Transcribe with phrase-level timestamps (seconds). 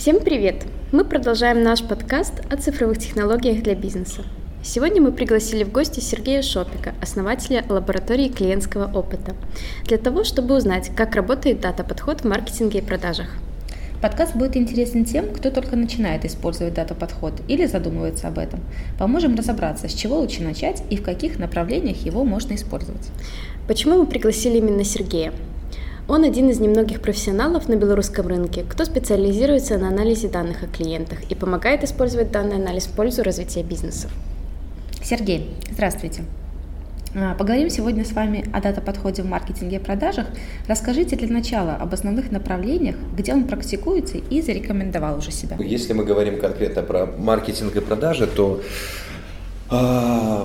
[0.00, 0.64] Всем привет!
[0.92, 4.22] Мы продолжаем наш подкаст о цифровых технологиях для бизнеса.
[4.62, 9.36] Сегодня мы пригласили в гости Сергея Шопика, основателя лаборатории клиентского опыта,
[9.84, 13.26] для того, чтобы узнать, как работает дата-подход в маркетинге и продажах.
[14.00, 18.60] Подкаст будет интересен тем, кто только начинает использовать дата-подход или задумывается об этом.
[18.98, 23.10] Поможем разобраться, с чего лучше начать и в каких направлениях его можно использовать.
[23.68, 25.34] Почему мы пригласили именно Сергея?
[26.10, 31.20] Он один из немногих профессионалов на белорусском рынке, кто специализируется на анализе данных о клиентах
[31.28, 34.10] и помогает использовать данный анализ в пользу развития бизнесов.
[35.04, 36.24] Сергей, здравствуйте.
[37.14, 40.26] А, поговорим сегодня с вами о дата-подходе в маркетинге и продажах.
[40.66, 45.58] Расскажите для начала об основных направлениях, где он практикуется и зарекомендовал уже себя.
[45.60, 48.60] Если мы говорим конкретно про маркетинг и продажи, то
[49.70, 50.44] э,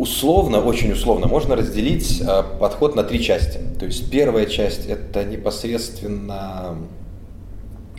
[0.00, 3.58] условно, очень условно, можно разделить э, подход на три части.
[3.78, 6.78] То есть первая часть это непосредственно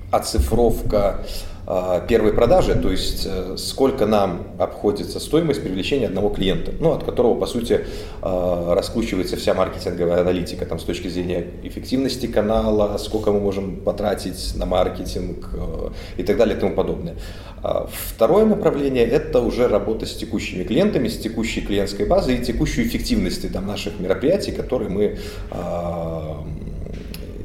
[0.09, 1.23] оцифровка
[1.67, 7.03] а, первой продажи, то есть э, сколько нам обходится стоимость привлечения одного клиента, ну, от
[7.03, 7.85] которого, по сути,
[8.21, 14.65] раскручивается вся маркетинговая аналитика там, с точки зрения эффективности канала, сколько мы можем потратить на
[14.65, 17.15] маркетинг э, и так далее и тому подобное.
[17.63, 22.83] А, второе направление– это уже работа с текущими клиентами, с текущей клиентской базой и текущей
[22.83, 25.17] эффективности там, наших мероприятий, которые мы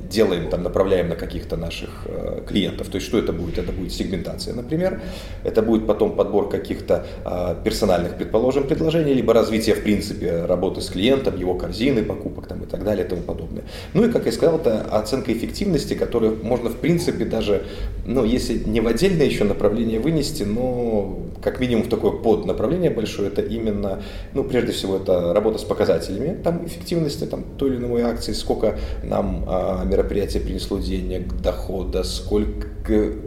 [0.08, 2.88] делаем, там, направляем на каких-то наших э, клиентов.
[2.88, 3.58] То есть что это будет?
[3.58, 5.00] Это будет сегментация, например.
[5.44, 10.88] Это будет потом подбор каких-то э, персональных, предположим, предложений, либо развитие, в принципе, работы с
[10.88, 13.64] клиентом, его корзины покупок там, и так далее и тому подобное.
[13.94, 17.64] Ну и, как я сказал, это оценка эффективности, которую можно, в принципе, даже,
[18.04, 23.28] ну, если не в отдельное еще направление вынести, но как минимум в такое поднаправление большое,
[23.28, 24.02] это именно,
[24.34, 28.78] ну, прежде всего, это работа с показателями там, эффективности там, той или иной акции, сколько
[29.02, 32.66] нам а, мероприятие принесло денег, дохода, сколько,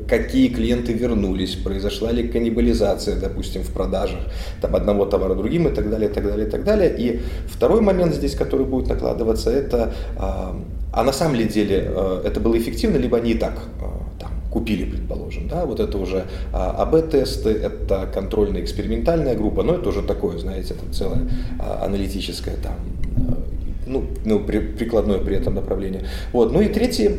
[0.07, 4.19] какие клиенты вернулись, произошла ли каннибализация, допустим, в продажах
[4.62, 6.96] там, одного товара другим и так далее, и так далее, и так далее.
[6.97, 10.56] И второй момент здесь, который будет накладываться, это, а,
[10.94, 14.31] а на самом ли деле а, это было эффективно, либо они и так а, там,
[14.52, 15.47] купили, предположим.
[15.47, 15.66] Да?
[15.66, 21.22] Вот это уже АБ-тесты, это контрольно-экспериментальная группа, но это уже такое, знаете, это целое
[21.81, 22.75] аналитическое там
[23.90, 26.06] ну, ну при, прикладное при этом направление.
[26.32, 26.54] Вот.
[26.54, 27.10] Ну и третий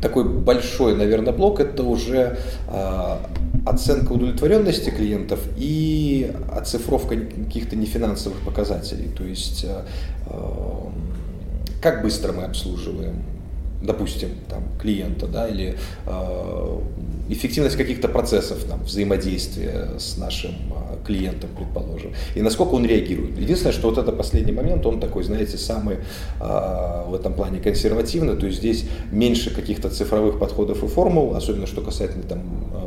[0.00, 2.38] такой большой, наверное, блок это уже
[2.68, 3.16] э,
[3.64, 9.08] оценка удовлетворенности клиентов и оцифровка каких-то нефинансовых показателей.
[9.16, 9.82] То есть э,
[11.80, 13.22] как быстро мы обслуживаем,
[13.82, 15.76] допустим, там, клиента, да, или
[16.06, 16.78] э,
[17.30, 20.52] эффективность каких-то процессов там, взаимодействия с нашим
[21.04, 23.38] клиентом, предположим, и насколько он реагирует.
[23.38, 25.96] Единственное, что вот это последний момент, он такой, знаете, самый
[26.40, 31.66] э, в этом плане консервативный, то есть здесь меньше каких-то цифровых подходов и формул, особенно
[31.66, 32.40] что касательно там,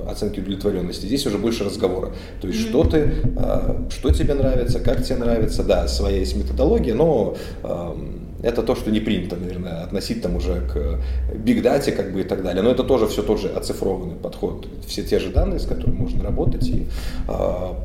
[0.06, 2.12] э, оценки удовлетворенности, здесь уже больше разговора.
[2.42, 2.70] То есть mm-hmm.
[2.70, 7.96] что ты, э, что тебе нравится, как тебе нравится, да, своя есть методология, но э,
[8.44, 11.00] это то, что не принято, наверное, относить там уже к
[11.36, 12.62] бигдате как бы и так далее.
[12.62, 14.68] Но это тоже все тот же оцифрованный подход.
[14.86, 16.86] Все те же данные, с которыми можно работать и
[17.28, 17.34] э,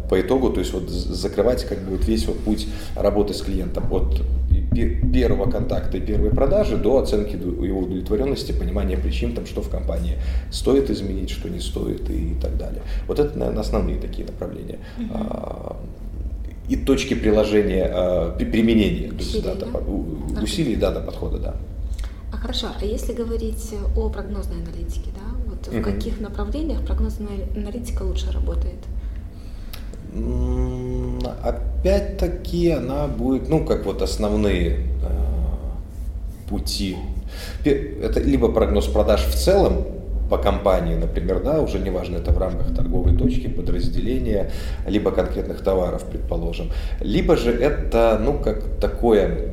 [0.09, 3.93] по итогу, то есть вот закрывать как бы вот весь вот путь работы с клиентом
[3.93, 4.21] от
[5.13, 10.19] первого контакта и первой продажи до оценки его удовлетворенности, понимания причин, там, что в компании
[10.51, 12.83] стоит изменить, что не стоит и так далее.
[13.07, 14.79] Вот это, наверное, основные такие направления.
[14.99, 15.77] Mm-hmm
[16.69, 20.43] и точки приложения, э, применения усилий, дата, да?
[20.43, 21.55] усилий дата подхода, да.
[22.33, 25.79] А хорошо, а если говорить о прогнозной аналитике, да, вот угу.
[25.79, 28.79] в каких направлениях прогнозная аналитика лучше работает?
[31.43, 35.33] Опять-таки она будет, ну, как вот основные э,
[36.49, 36.97] пути.
[37.65, 39.87] Это либо прогноз продаж в целом,
[40.33, 44.51] по компании, например, да, уже неважно, это в рамках торговой точки, подразделения,
[44.89, 46.71] либо конкретных товаров, предположим.
[47.01, 49.51] Либо же это, ну, как такое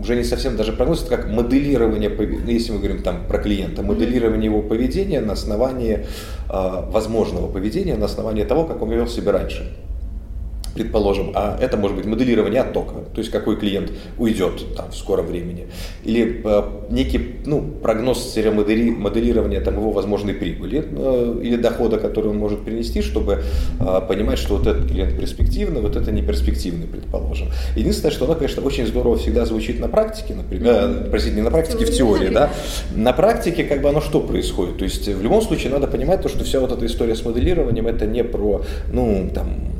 [0.00, 3.82] уже не совсем даже прогноз, это как моделирование, ну, если мы говорим там про клиента,
[3.82, 6.06] моделирование его поведения на основании
[6.48, 9.76] э, возможного поведения, на основании того, как он вел себя раньше
[10.78, 15.26] предположим, а это может быть моделирование оттока, то есть какой клиент уйдет там, в скором
[15.26, 15.66] времени,
[16.04, 22.38] или э, некий ну, прогноз моделирования там, его возможной прибыли э, или дохода, который он
[22.38, 23.42] может принести, чтобы
[23.80, 27.48] э, понимать, что вот этот клиент перспективный, вот это не перспективный, предположим.
[27.74, 31.50] Единственное, что оно, конечно, очень здорово всегда звучит на практике, например, э, простите, не на
[31.50, 32.50] практике, в теории, да,
[32.94, 36.28] на практике как бы оно что происходит, то есть в любом случае надо понимать то,
[36.28, 39.77] что вся вот эта история с моделированием это не про, ну, там,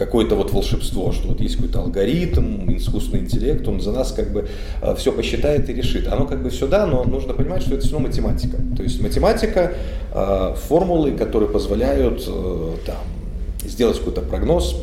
[0.00, 4.48] какое-то вот волшебство, что вот есть какой-то алгоритм, искусственный интеллект, он за нас как бы
[4.80, 6.08] э, все посчитает и решит.
[6.08, 8.56] Оно как бы все да, но нужно понимать, что это все математика.
[8.76, 9.74] То есть математика,
[10.14, 12.24] э, формулы, которые позволяют
[12.86, 12.96] там,
[13.62, 14.74] сделать какой-то прогноз,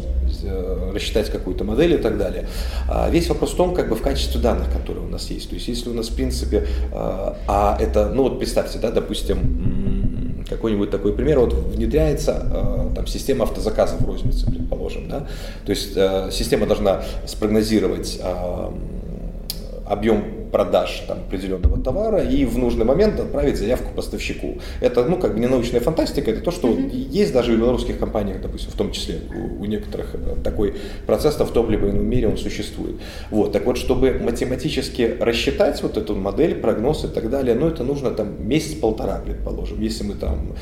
[0.94, 2.48] рассчитать какую-то модель и так далее.
[2.88, 5.50] А весь вопрос в том, как бы в качестве данных, которые у нас есть.
[5.50, 9.97] То есть если у нас в принципе, а это, ну вот представьте, да, допустим,
[10.50, 15.28] какой-нибудь такой пример, вот внедряется э, там, система автозаказов в рознице, предположим, да,
[15.66, 18.72] то есть э, система должна спрогнозировать э,
[19.86, 24.60] объем продаж там, определенного товара и в нужный момент отправить заявку поставщику.
[24.82, 27.10] Это, ну, как бы не научная фантастика, это то, что mm-hmm.
[27.10, 31.36] есть даже в белорусских компаниях, допустим, в том числе у, у некоторых э, такой процесс
[31.36, 32.96] в том либо ином мире он существует.
[33.32, 37.84] Вот, так вот, чтобы математически рассчитать вот эту модель, прогноз и так далее, ну, это
[37.84, 39.82] нужно там месяц-полтора, предположим.
[39.82, 40.56] Если мы там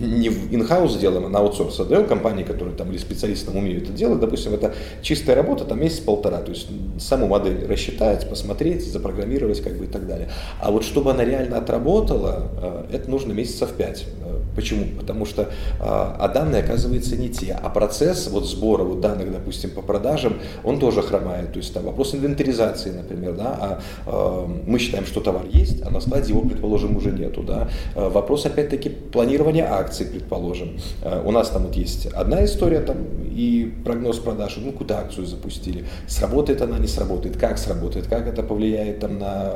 [0.00, 3.92] не в инхаус делаем, а на аутсорс отдаем компании, которые там или специалистам умеют это
[3.92, 6.68] делать, допустим, это чистая работа, там месяц-полтора, то есть
[6.98, 10.28] саму модель рассчитать, посмотреть, запрограммировать как бы и так далее.
[10.60, 12.48] А вот чтобы она реально отработала,
[12.90, 14.06] э, это нужно месяцев пять.
[14.24, 14.84] Э, почему?
[14.98, 15.46] Потому что э,
[15.80, 17.58] а данные, оказывается, не те.
[17.60, 21.52] А процесс вот сбора вот данных, допустим, по продажам, он тоже хромает.
[21.52, 26.00] То есть там вопрос инвентаризации, например, да, а мы считаем, что товар есть, а на
[26.00, 27.68] складе его, предположим, уже нету, да.
[27.94, 30.78] Вопрос, опять-таки, планирования акций, предположим.
[31.24, 32.96] У нас там вот есть одна история там
[33.38, 38.42] и прогноз продаж, ну, куда акцию запустили, сработает она, не сработает, как сработает, как это
[38.42, 39.54] повлияет влияет там на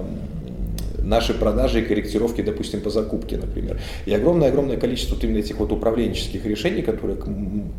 [1.02, 3.80] наши продажи и корректировки, допустим, по закупке, например.
[4.06, 7.26] И огромное-огромное количество вот именно этих вот управленческих решений, которые к,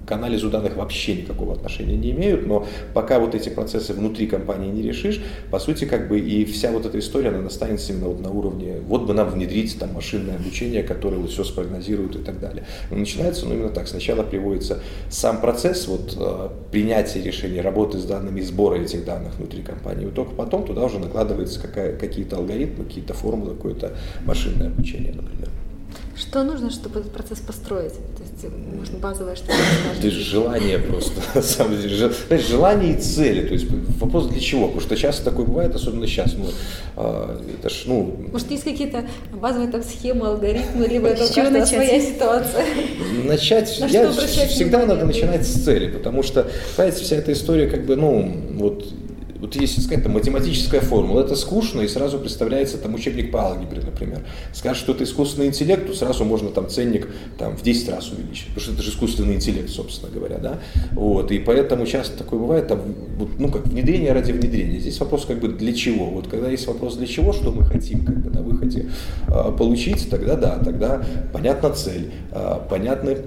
[0.08, 4.72] к анализу данных вообще никакого отношения не имеют, но пока вот эти процессы внутри компании
[4.72, 5.22] не решишь,
[5.52, 8.76] по сути, как бы и вся вот эта история, она останется именно вот на уровне,
[8.88, 12.66] вот бы нам внедрить там машинное обучение, которое вот все спрогнозирует и так далее.
[12.90, 14.80] Но начинается, ну, именно так, сначала приводится
[15.10, 20.12] сам процесс вот э, принятия решений, работы с данными, сбора этих данных внутри компании, и
[20.12, 23.94] только потом туда уже накладывается какая, какие-то алгоритмы, какие-то какие-то формулы, какое-то
[24.26, 25.50] машинное обучение, например.
[26.16, 27.94] Что нужно, чтобы этот процесс построить?
[27.94, 29.54] То есть, может, базовое что-то
[29.98, 32.12] Это желание просто, на самом деле.
[32.38, 33.48] Желание и цели.
[33.48, 33.66] То есть
[34.00, 34.68] вопрос для чего?
[34.68, 36.36] Потому что часто такое бывает, особенно сейчас.
[36.36, 36.46] Ну,
[36.96, 38.16] это ж, ну...
[38.32, 42.64] Может, есть какие-то базовые там схемы, алгоритмы, либо это каждая своя ситуация?
[43.26, 47.96] Начать, я всегда надо начинать с цели, потому что, понимаете, вся эта история как бы,
[47.96, 48.86] ну, вот
[49.44, 53.82] вот если сказать, там, математическая формула, это скучно, и сразу представляется там учебник по алгебре,
[53.82, 54.22] например.
[54.54, 58.48] Скажешь, что это искусственный интеллект, то сразу можно там ценник там, в 10 раз увеличить,
[58.48, 60.60] потому что это же искусственный интеллект, собственно говоря, да.
[60.94, 62.84] Вот, и поэтому часто такое бывает, там,
[63.38, 64.80] ну, как внедрение ради внедрения.
[64.80, 66.06] Здесь вопрос как бы для чего.
[66.06, 68.92] Вот когда есть вопрос для чего, что мы хотим как бы на выходе
[69.28, 71.04] э, получить, тогда да, тогда
[71.34, 73.18] понятна цель, э, понятны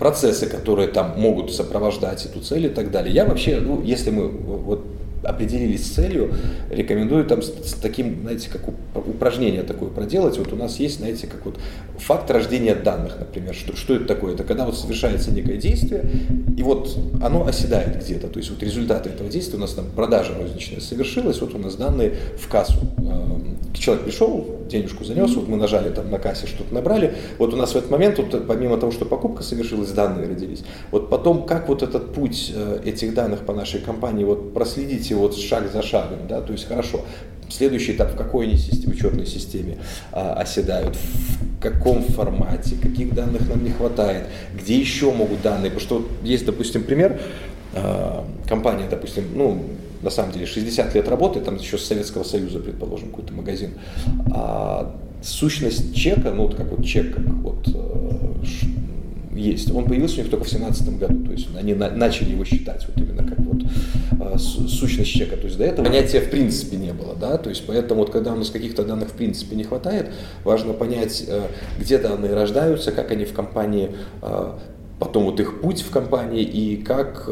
[0.00, 3.14] процессы, которые там могут сопровождать эту цель и так далее.
[3.14, 4.95] Я вообще, ну, если мы вот
[5.26, 6.34] определились с целью,
[6.70, 10.38] рекомендую там с, с таким, знаете, как упражнение такое проделать.
[10.38, 11.58] Вот у нас есть, знаете, как вот
[11.98, 13.54] факт рождения данных, например.
[13.54, 14.34] Что, что это такое?
[14.34, 16.04] Это когда вот совершается некое действие,
[16.56, 18.28] и вот оно оседает где-то.
[18.28, 21.76] То есть вот результаты этого действия, у нас там продажа розничная совершилась, вот у нас
[21.76, 22.80] данные в кассу.
[22.98, 27.56] Эм, человек пришел, денежку занес, вот мы нажали там на кассе, что-то набрали, вот у
[27.56, 30.64] нас в этот момент, вот, помимо того, что покупка совершилась, данные родились.
[30.90, 35.36] Вот потом, как вот этот путь э, этих данных по нашей компании, вот проследите вот
[35.36, 37.00] шаг за шагом, да, то есть хорошо,
[37.48, 39.78] следующий этап, в какой они системе, учетной системе
[40.12, 45.80] а, оседают, в каком формате, каких данных нам не хватает, где еще могут данные, потому
[45.80, 47.20] что есть, допустим, пример,
[47.74, 49.62] а, компания, допустим, ну,
[50.06, 53.72] на самом деле 60 лет работы, там еще с Советского Союза, предположим, какой-то магазин,
[54.32, 60.22] а сущность чека, ну вот как вот чек, как вот э, есть, он появился у
[60.22, 63.40] них только в 2017 году, то есть они на, начали его считать вот именно как
[63.40, 63.62] вот
[64.20, 67.64] э, сущность чека, то есть до этого понятия в принципе не было, да, то есть
[67.66, 70.12] поэтому вот когда у нас каких-то данных в принципе не хватает,
[70.44, 71.48] важно понять, э,
[71.80, 73.90] где данные рождаются, как они в компании,
[75.00, 77.28] потом вот их путь в компании и как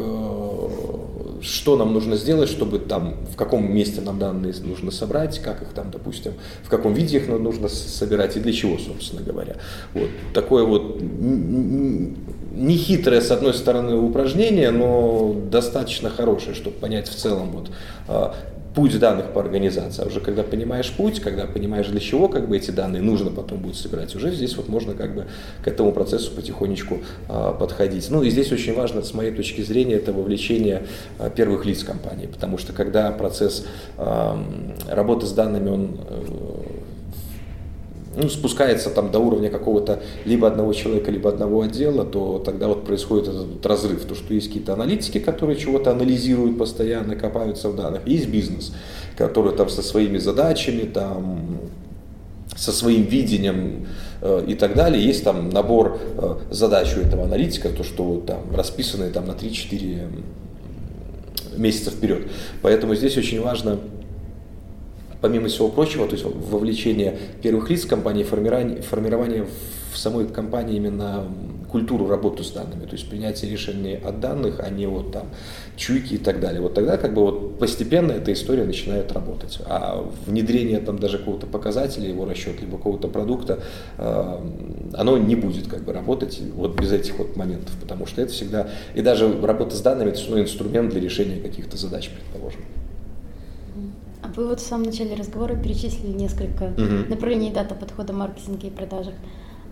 [1.41, 5.69] что нам нужно сделать, чтобы там, в каком месте нам данные нужно собрать, как их
[5.69, 9.55] там, допустим, в каком виде их нужно собирать и для чего, собственно говоря.
[9.93, 11.01] Вот такое вот
[12.55, 17.69] нехитрое, с одной стороны, упражнение, но достаточно хорошее, чтобы понять в целом вот
[18.07, 18.35] а,
[18.75, 20.03] путь данных по организации.
[20.03, 23.59] А уже когда понимаешь путь, когда понимаешь, для чего как бы эти данные нужно потом
[23.59, 25.25] будет собирать, уже здесь вот можно как бы
[25.63, 28.09] к этому процессу потихонечку а, подходить.
[28.09, 30.83] Ну и здесь очень важно, с моей точки зрения, это вовлечение
[31.17, 33.65] а, первых лиц компании, потому что когда процесс
[33.97, 34.37] а,
[34.89, 35.97] работы с данными, он
[38.15, 42.85] ну, спускается там до уровня какого-то либо одного человека, либо одного отдела, то тогда вот
[42.85, 44.05] происходит этот вот разрыв.
[44.05, 48.07] То, что есть какие-то аналитики, которые чего-то анализируют постоянно, копаются в данных.
[48.07, 48.73] Есть бизнес,
[49.17, 51.59] который там со своими задачами, там,
[52.55, 53.87] со своим видением
[54.21, 55.03] э, и так далее.
[55.03, 60.07] Есть там набор э, задач у этого аналитика, то, что там расписаны там, на 3-4
[61.57, 62.27] месяца вперед.
[62.61, 63.79] Поэтому здесь очень важно
[65.21, 69.45] помимо всего прочего, то есть вовлечение первых лиц компании, формирование, формирование
[69.93, 71.25] в самой компании именно
[71.75, 75.27] культуру работы с данными, то есть принятие решений от данных, а не вот там
[75.75, 76.61] чуйки и так далее.
[76.61, 79.59] Вот тогда как бы вот постепенно эта история начинает работать.
[79.65, 83.59] А внедрение там даже какого-то показателя, его расчет, либо какого-то продукта,
[83.97, 84.39] э,
[84.93, 88.69] оно не будет как бы работать вот без этих вот моментов, потому что это всегда,
[88.93, 92.61] и даже работа с данными, это ну, инструмент для решения каких-то задач, предположим.
[94.35, 97.09] Вы вот в самом начале разговора перечислили несколько угу.
[97.09, 99.13] направлений дата подхода маркетинга и продажах.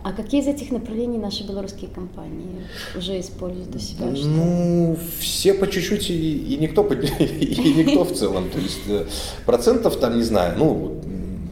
[0.03, 2.63] А какие из этих направлений наши белорусские компании
[2.98, 4.05] уже используют у себя?
[4.05, 8.50] Ну, все по чуть-чуть и, и никто и никто в целом.
[8.50, 9.05] То есть э,
[9.46, 11.01] процентов там, не знаю, ну,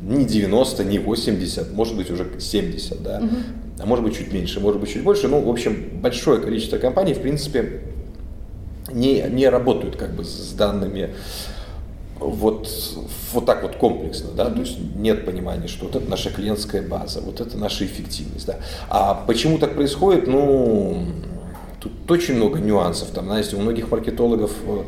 [0.03, 3.36] не 90, не 80, может быть уже 70, да, угу.
[3.80, 5.30] а может быть чуть меньше, может быть чуть больше.
[5.30, 7.84] Ну, в общем, большое количество компаний, в принципе,
[8.91, 11.12] не, не работают как бы с данными
[12.22, 12.70] вот,
[13.34, 17.22] вот так вот комплексно, да, то есть нет понимания, что вот это наша клиентская база,
[17.22, 18.58] вот это наша эффективность, да.
[18.90, 20.28] А почему так происходит?
[20.28, 21.04] Ну,
[21.80, 24.84] тут очень много нюансов, там, знаете, у многих маркетологов, э,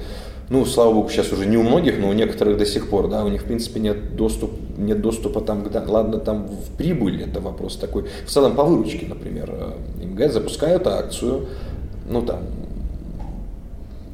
[0.50, 3.26] ну, слава богу, сейчас уже не у многих, но у некоторых до сих пор, да,
[3.26, 7.42] у них, в принципе, нет, доступ, нет доступа там, да, ладно, там в прибыль, это
[7.42, 11.48] вопрос такой, в целом по выручке, например, э, МГ запускают акцию,
[12.08, 12.44] ну, там,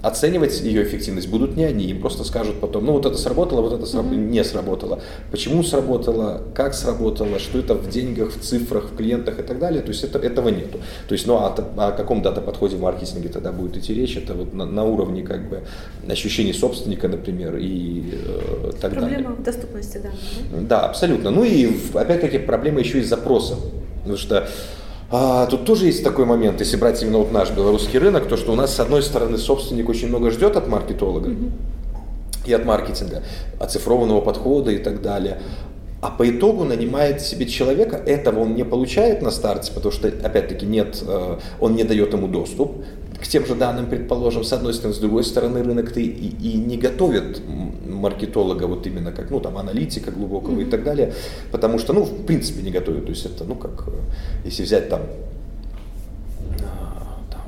[0.01, 3.73] оценивать ее эффективность будут не они, им просто скажут потом, ну вот это сработало, вот
[3.73, 4.05] это сраб...
[4.05, 4.29] mm-hmm.
[4.29, 4.99] не сработало.
[5.29, 9.81] Почему сработало, как сработало, что это в деньгах, в цифрах, в клиентах и так далее.
[9.81, 10.79] То есть это, этого нету.
[11.07, 14.15] То есть, ну а о каком дата-подходе в маркетинге тогда будет идти речь?
[14.15, 15.63] Это вот на, на уровне как бы
[16.09, 19.25] ощущений собственника, например, и э, так проблема далее.
[19.25, 20.19] Проблема доступности данных.
[20.51, 20.57] Да?
[20.61, 21.29] да, абсолютно.
[21.29, 23.57] Ну и опять-таки проблема еще и запроса.
[23.99, 24.47] Потому что
[25.11, 28.51] а, тут тоже есть такой момент, если брать именно вот наш белорусский рынок, то что
[28.51, 31.51] у нас с одной стороны собственник очень много ждет от маркетолога mm-hmm.
[32.45, 33.23] и от маркетинга,
[33.59, 35.41] оцифрованного подхода и так далее.
[36.01, 40.65] А по итогу нанимает себе человека, этого он не получает на старте, потому что, опять-таки,
[40.65, 42.71] нет, э, он не дает ему доступ
[43.21, 46.77] к тем же данным, предположим, с одной стороны, с другой стороны, рынок-то и, и не
[46.77, 47.41] готовит
[47.85, 50.67] маркетолога вот именно как, ну, там, аналитика глубокого mm-hmm.
[50.67, 51.13] и так далее,
[51.51, 53.91] потому что, ну, в принципе, не готовят, то есть это, ну, как, э,
[54.45, 55.01] если взять там,
[56.61, 57.41] а, там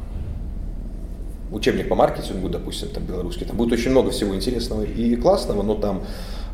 [1.52, 5.76] учебник по маркетингу, допустим, там, белорусский, там будет очень много всего интересного и классного, но
[5.76, 6.04] там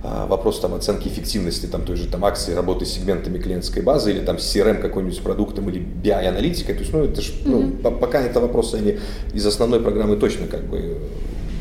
[0.03, 4.19] вопрос там, оценки эффективности там, той же там, акции работы с сегментами клиентской базы или
[4.19, 6.75] там CRM какой-нибудь продуктом или BI-аналитикой.
[6.75, 7.79] То есть, ну, это ж, mm-hmm.
[7.83, 8.97] ну, пока это вопросы, они
[9.33, 10.97] из основной программы точно как бы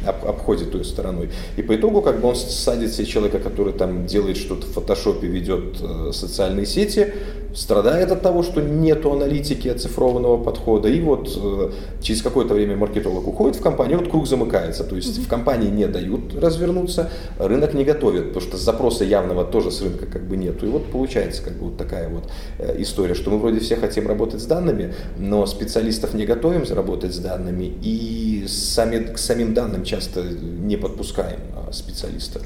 [0.06, 1.30] об, обходит той стороной.
[1.56, 5.26] И по итогу как бы он садит себе человека, который там делает что-то в фотошопе,
[5.26, 7.12] ведет э, социальные сети,
[7.56, 11.70] страдает от того, что нету аналитики оцифрованного подхода, и вот э,
[12.02, 15.24] через какое-то время маркетолог уходит в компанию, вот круг замыкается, то есть mm-hmm.
[15.24, 20.04] в компании не дают развернуться, рынок не готовит, потому что запроса явного тоже с рынка
[20.04, 22.24] как бы нету, и вот получается как бы вот такая вот
[22.58, 27.14] э, история, что мы вроде все хотим работать с данными, но специалистов не готовим работать
[27.14, 32.40] с данными, и сами, к самим данным часто не подпускаем а, специалиста.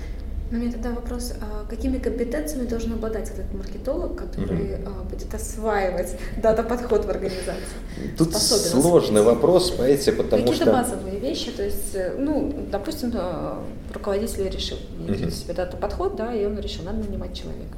[0.50, 5.04] У меня тогда вопрос, а какими компетенциями должен обладать этот маркетолог, который угу.
[5.08, 7.54] будет осваивать дата-подход в организации?
[8.18, 10.64] Тут Способен сложный вопрос, понимаете, потому Какие-то что...
[10.64, 13.14] Какие-то базовые вещи, то есть, э, ну, допустим,
[13.94, 15.30] руководитель решил угу.
[15.30, 17.76] себе дата-подход, да, и он решил, надо нанимать человека.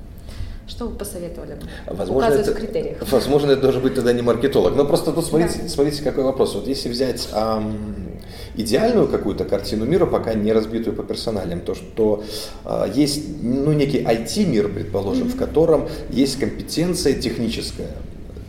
[0.73, 1.59] Что вы посоветовали?
[1.87, 2.97] Возможно, это, в критериях.
[3.11, 4.75] Возможно, это должен быть тогда не маркетолог.
[4.75, 5.69] Но просто тут смотрите, да.
[5.69, 6.55] смотрите какой вопрос.
[6.55, 8.19] Вот если взять эм,
[8.55, 12.25] идеальную какую-то картину мира, пока не разбитую по персоналиям, то что
[12.65, 15.37] э, есть ну, некий IT-мир, предположим, mm-hmm.
[15.37, 17.91] в котором есть компетенция техническая,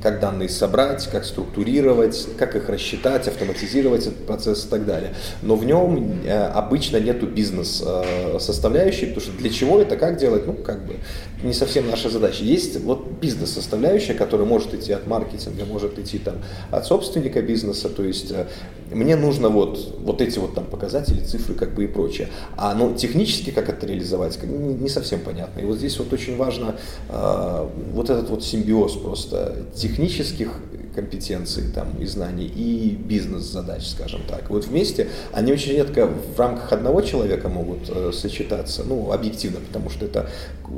[0.03, 5.15] как данные собрать, как структурировать, как их рассчитать, автоматизировать этот процесс и так далее.
[5.41, 10.53] Но в нем э, обычно нету бизнес-составляющей, потому что для чего это, как делать, ну,
[10.53, 10.97] как бы
[11.41, 12.43] не совсем наша задача.
[12.43, 16.35] Есть вот бизнес-составляющая, которая может идти от маркетинга, может идти там
[16.71, 18.47] от собственника бизнеса, то есть э,
[18.91, 22.27] мне нужно вот, вот эти вот там показатели, цифры как бы и прочее.
[22.57, 25.61] А ну, технически как это реализовать, не совсем понятно.
[25.61, 26.75] И вот здесь вот очень важно
[27.07, 30.49] э, вот этот вот симбиоз просто технических
[30.93, 34.49] компетенций там, и знаний и бизнес-задач, скажем так.
[34.49, 39.89] Вот вместе они очень редко в рамках одного человека могут э, сочетаться, ну, объективно, потому
[39.89, 40.29] что это,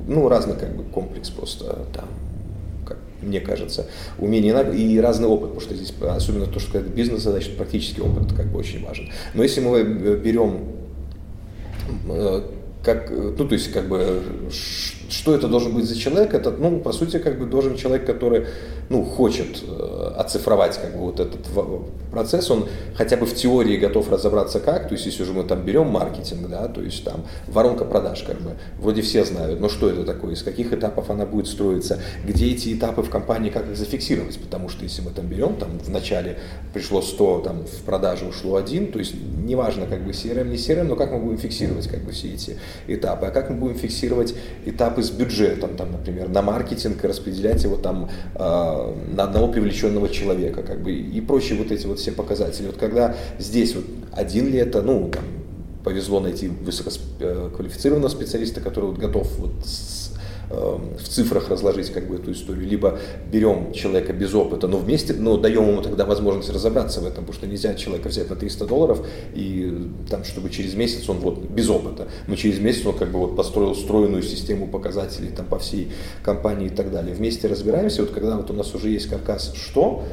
[0.08, 2.06] ну, разный как бы комплекс просто там
[3.26, 8.02] мне кажется, умение и разный опыт, потому что здесь особенно то, что бизнес значит практический
[8.02, 9.10] опыт как бы очень важен.
[9.34, 10.60] Но если мы берем
[12.84, 14.22] как, ну, то есть, как бы,
[15.10, 16.34] что это должен быть за человек?
[16.34, 18.48] Это, ну, по сути, как бы должен человек, который,
[18.90, 21.42] ну, хочет э, оцифровать, как бы, вот этот
[22.12, 25.64] процесс, он хотя бы в теории готов разобраться как, то есть, если уже мы там
[25.64, 29.90] берем маркетинг, да, то есть, там, воронка продаж, как бы, вроде все знают, но что
[29.90, 33.76] это такое, из каких этапов она будет строиться, где эти этапы в компании, как их
[33.76, 36.40] зафиксировать, потому что, если мы там берем, там, в начале
[36.74, 40.84] пришло 100, там, в продаже ушло один, то есть, неважно, как бы, CRM, не CRM,
[40.84, 42.58] но как мы будем фиксировать, как бы, все эти
[42.88, 44.34] этапы, а как мы будем фиксировать
[44.66, 50.10] этапы с бюджетом, там, например, на маркетинг и распределять его там э, на одного привлеченного
[50.10, 52.68] человека, как бы, и прочие вот эти вот все показатели.
[52.68, 55.24] Вот когда здесь вот один ли это, ну, там,
[55.84, 60.05] повезло найти высококвалифицированного специалиста, который вот готов вот с
[60.56, 63.00] в цифрах разложить как бы эту историю, либо
[63.32, 67.34] берем человека без опыта, но вместе, но даем ему тогда возможность разобраться в этом, потому
[67.34, 71.70] что нельзя человека взять на 300 долларов и там, чтобы через месяц он вот без
[71.70, 75.92] опыта, но через месяц он как бы вот построил стройную систему показателей там по всей
[76.24, 77.16] компании и так далее.
[77.16, 80.04] Вместе разбираемся, вот когда вот у нас уже есть каркас, что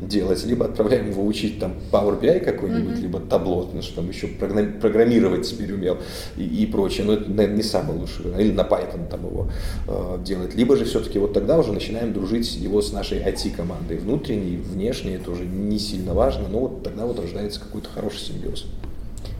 [0.00, 3.02] делать, либо отправляем его учить там Power BI какой-нибудь, mm-hmm.
[3.02, 5.98] либо табло, потому что там еще программировать теперь умел
[6.36, 9.50] и, и прочее, но это, наверное, не самый лучший или на Python там его
[9.86, 14.56] э, делать, либо же все-таки вот тогда уже начинаем дружить его с нашей IT-командой, внутренней,
[14.56, 18.66] внешней, это уже не сильно важно, но вот тогда вот рождается какой-то хороший симбиоз.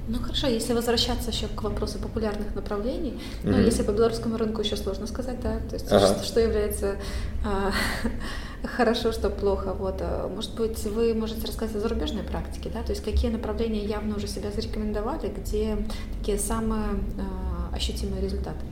[0.09, 3.51] Ну хорошо, если возвращаться еще к вопросу популярных направлений, mm-hmm.
[3.51, 6.07] ну если по белорусскому рынку еще сложно сказать, да, то есть ага.
[6.07, 6.97] что, что является
[7.45, 7.73] а,
[8.65, 12.91] хорошо, что плохо, вот, а, может быть, вы можете рассказать о зарубежной практике, да, то
[12.91, 15.79] есть какие направления явно уже себя зарекомендовали, где
[16.19, 18.65] такие самые а, ощутимые результаты?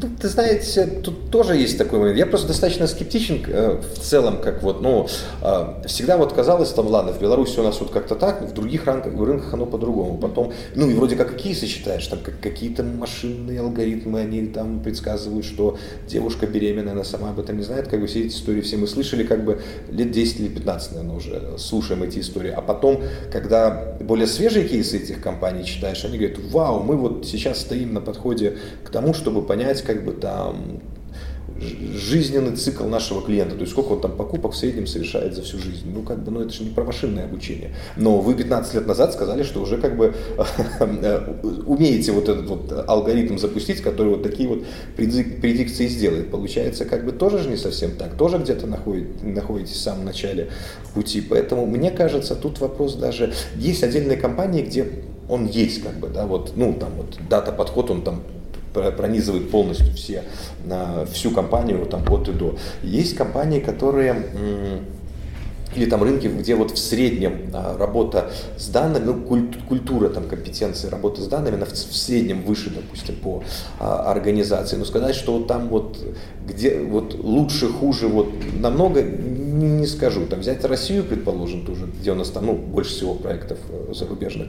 [0.00, 2.18] Ну, ты знаете, тут тоже есть такой момент.
[2.18, 5.08] Я просто достаточно скептичен э, в целом, как вот, ну,
[5.42, 8.86] э, всегда вот казалось, там, ладно, в Беларуси у нас вот как-то так, в других
[8.86, 10.18] рынках, в рынках оно по-другому.
[10.18, 15.44] Потом, ну, и вроде как кейсы считаешь, там как, какие-то машинные алгоритмы, они там предсказывают,
[15.44, 18.76] что девушка беременная, она сама об этом не знает, как бы все эти истории все
[18.76, 22.50] мы слышали, как бы лет 10 или 15, наверное, уже слушаем эти истории.
[22.50, 27.60] А потом, когда более свежие кейсы этих компаний читаешь, они говорят, вау, мы вот сейчас
[27.60, 30.80] стоим на подходе к тому, чтобы понять, как бы там
[31.58, 35.58] жизненный цикл нашего клиента, то есть сколько он там покупок в среднем совершает за всю
[35.58, 35.90] жизнь.
[35.92, 37.74] Ну, как бы, ну, это же не про машинное обучение.
[37.96, 40.14] Но вы 15 лет назад сказали, что уже как бы
[41.66, 44.60] умеете вот этот вот алгоритм запустить, который вот такие вот
[44.96, 46.30] предикции сделает.
[46.30, 50.50] Получается, как бы тоже же не совсем так, тоже где-то находит, находитесь в самом начале
[50.94, 51.20] пути.
[51.20, 53.32] Поэтому, мне кажется, тут вопрос даже...
[53.56, 54.86] Есть отдельные компании, где
[55.28, 58.22] он есть, как бы, да, вот, ну, там вот дата-подход, он там
[58.72, 60.24] пронизывает полностью все,
[61.12, 62.56] всю компанию там, от и до.
[62.82, 64.16] Есть компании, которые
[65.74, 70.88] или там рынки, где вот в среднем а, работа с данными, ну, культура там компетенции
[70.88, 73.44] работы с данными, она в, среднем выше, допустим, по
[73.78, 74.76] а, организации.
[74.76, 75.98] Но сказать, что вот там вот
[76.46, 78.28] где вот лучше, хуже, вот
[78.58, 80.26] намного не, не скажу.
[80.26, 84.48] Там взять Россию, предположим, тоже, где у нас там ну, больше всего проектов э, зарубежных,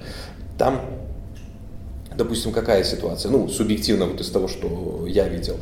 [0.58, 0.82] там
[2.22, 5.58] допустим, какая ситуация, ну, субъективно вот из того, что я видел,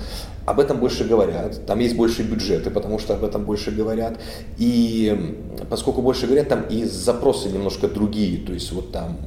[0.45, 4.19] об этом больше говорят, там есть больше бюджеты, потому что об этом больше говорят,
[4.57, 5.37] и
[5.69, 9.17] поскольку больше говорят, там и запросы немножко другие, то есть вот там,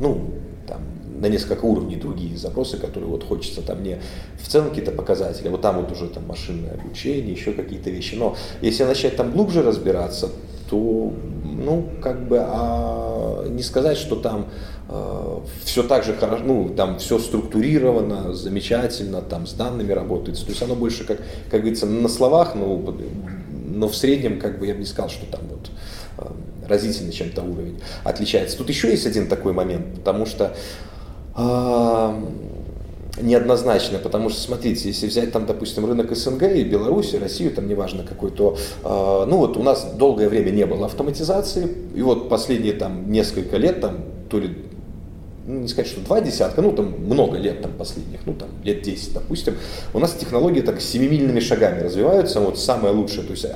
[0.00, 0.30] ну,
[0.66, 0.80] там
[1.20, 3.98] на несколько уровней другие запросы, которые вот хочется там не
[4.42, 8.36] в целом какие-то показатели, вот там вот уже там машинное обучение, еще какие-то вещи, но
[8.60, 10.30] если начать там глубже разбираться,
[10.68, 11.12] то,
[11.44, 13.11] ну, как бы, а
[13.48, 14.46] не сказать, что там
[14.88, 20.38] э, все так же хорошо, ну, там все структурировано, замечательно, там с данными работает.
[20.38, 21.18] То есть оно больше, как,
[21.50, 22.94] как говорится, на словах, но,
[23.68, 25.70] но в среднем, как бы, я бы не сказал, что там вот
[26.18, 28.56] э, разительно чем-то уровень отличается.
[28.56, 30.54] Тут еще есть один такой момент, потому что
[31.36, 32.14] э,
[33.20, 37.68] неоднозначно, потому что, смотрите, если взять там, допустим, рынок СНГ и Беларусь, и Россию, там
[37.68, 42.28] неважно какой, то, э, ну вот у нас долгое время не было автоматизации, и вот
[42.28, 43.98] последние там несколько лет, там,
[44.30, 44.56] то ли
[45.44, 48.82] ну, не сказать, что два десятка, ну, там много лет там последних, ну, там лет
[48.82, 49.56] 10, допустим,
[49.92, 53.46] у нас технологии так семимильными шагами развиваются, вот самое лучшее, то есть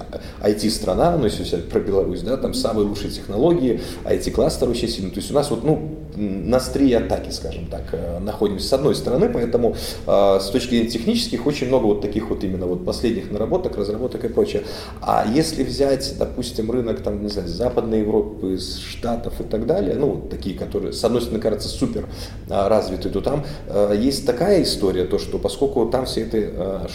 [0.42, 5.10] IT-страна, а, ну, если взять про Беларусь, да, там самые лучшие технологии, IT-кластер очень сильный,
[5.12, 8.94] то есть у нас вот, ну, на острие атаки, скажем так, э, находимся с одной
[8.94, 9.76] стороны, поэтому
[10.06, 14.24] э, с точки зрения технических очень много вот таких вот именно вот последних наработок, разработок
[14.24, 14.62] и прочее.
[15.00, 20.26] А если взять, допустим, рынок там, не знаю, Западной Европы, Штатов и так далее, ну,
[20.30, 22.06] такие, которые, с одной стороны, кажется, супер
[22.48, 26.86] а, развитый, то там э, есть такая история, то что поскольку там все это, э,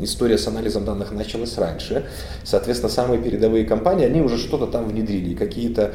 [0.00, 2.06] история с анализом данных началась раньше.
[2.44, 5.92] Соответственно, самые передовые компании, они уже что-то там внедрили, какие-то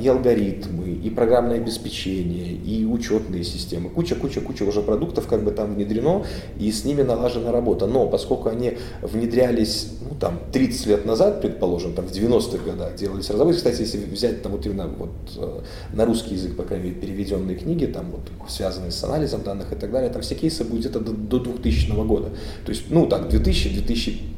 [0.00, 3.90] и алгоритмы, и программное обеспечение, и учетные системы.
[3.90, 6.24] Куча-куча-куча уже продуктов как бы там внедрено,
[6.58, 7.86] и с ними налажена работа.
[7.86, 13.30] Но поскольку они внедрялись ну, там, 30 лет назад, предположим, там, в 90-х годах делались
[13.30, 15.10] разработки, кстати, если взять там вот именно вот,
[15.92, 19.76] на русский язык, по крайней мере, переведенные книги, там вот связанные с анализом данных и
[19.76, 22.30] так далее, там все кейсы будут где-то до, до 2000 года.
[22.64, 24.29] То есть, ну так, 2000-2005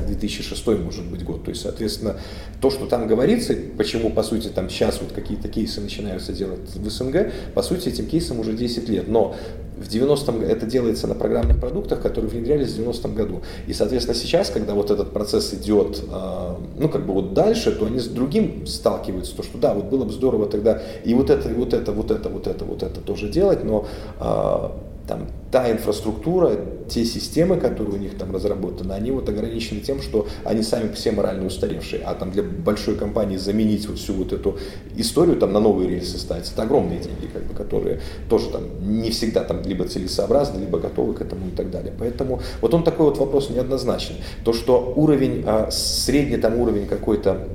[0.00, 1.44] 2006 может быть год.
[1.44, 2.16] То есть, соответственно,
[2.60, 6.90] то, что там говорится, почему, по сути, там сейчас вот какие-то кейсы начинаются делать в
[6.90, 9.08] СНГ, по сути, этим кейсам уже 10 лет.
[9.08, 9.34] Но
[9.76, 13.42] в 90-м это делается на программных продуктах, которые внедрялись в 90-м году.
[13.66, 17.86] И, соответственно, сейчас, когда вот этот процесс идет, а, ну, как бы вот дальше, то
[17.86, 21.50] они с другим сталкиваются, то, что да, вот было бы здорово тогда и вот это,
[21.50, 23.86] и вот это, вот это, вот это, вот это тоже делать, но
[24.18, 26.56] а, там, та инфраструктура,
[26.88, 31.12] те системы, которые у них там разработаны, они вот ограничены тем, что они сами все
[31.12, 32.02] морально устаревшие.
[32.02, 34.58] А там для большой компании заменить вот всю вот эту
[34.96, 39.10] историю там на новые рельсы ставить, это огромные деньги, как бы, которые тоже там не
[39.10, 41.92] всегда там либо целесообразны, либо готовы к этому и так далее.
[41.98, 44.16] Поэтому вот он такой вот вопрос неоднозначный.
[44.44, 47.48] То, что уровень, а, средний там уровень какой-то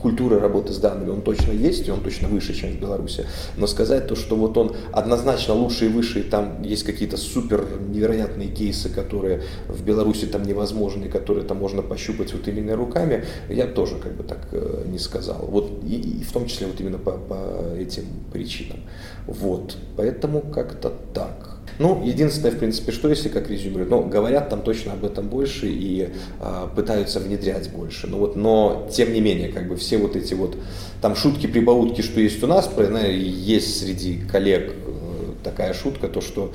[0.00, 3.26] культуры работы с данными, он точно есть, и он точно выше, чем в Беларуси.
[3.56, 7.66] Но сказать то, что вот он однозначно лучше и выше, и там есть какие-то супер
[7.88, 13.66] невероятные кейсы, которые в Беларуси там невозможны, которые там можно пощупать вот именно руками, я
[13.66, 15.46] тоже как бы так э, не сказал.
[15.48, 18.80] Вот и, и в том числе вот именно по, по этим причинам.
[19.26, 19.76] Вот.
[19.96, 21.47] Поэтому как-то так.
[21.78, 25.68] Ну, единственное, в принципе, что если как резюмируют, ну, говорят там точно об этом больше
[25.68, 26.08] и
[26.40, 28.08] а, пытаются внедрять больше.
[28.08, 30.56] Ну вот, но тем не менее, как бы все вот эти вот
[31.00, 36.52] там шутки-прибаутки, что есть у нас, есть среди коллег э, такая шутка, то что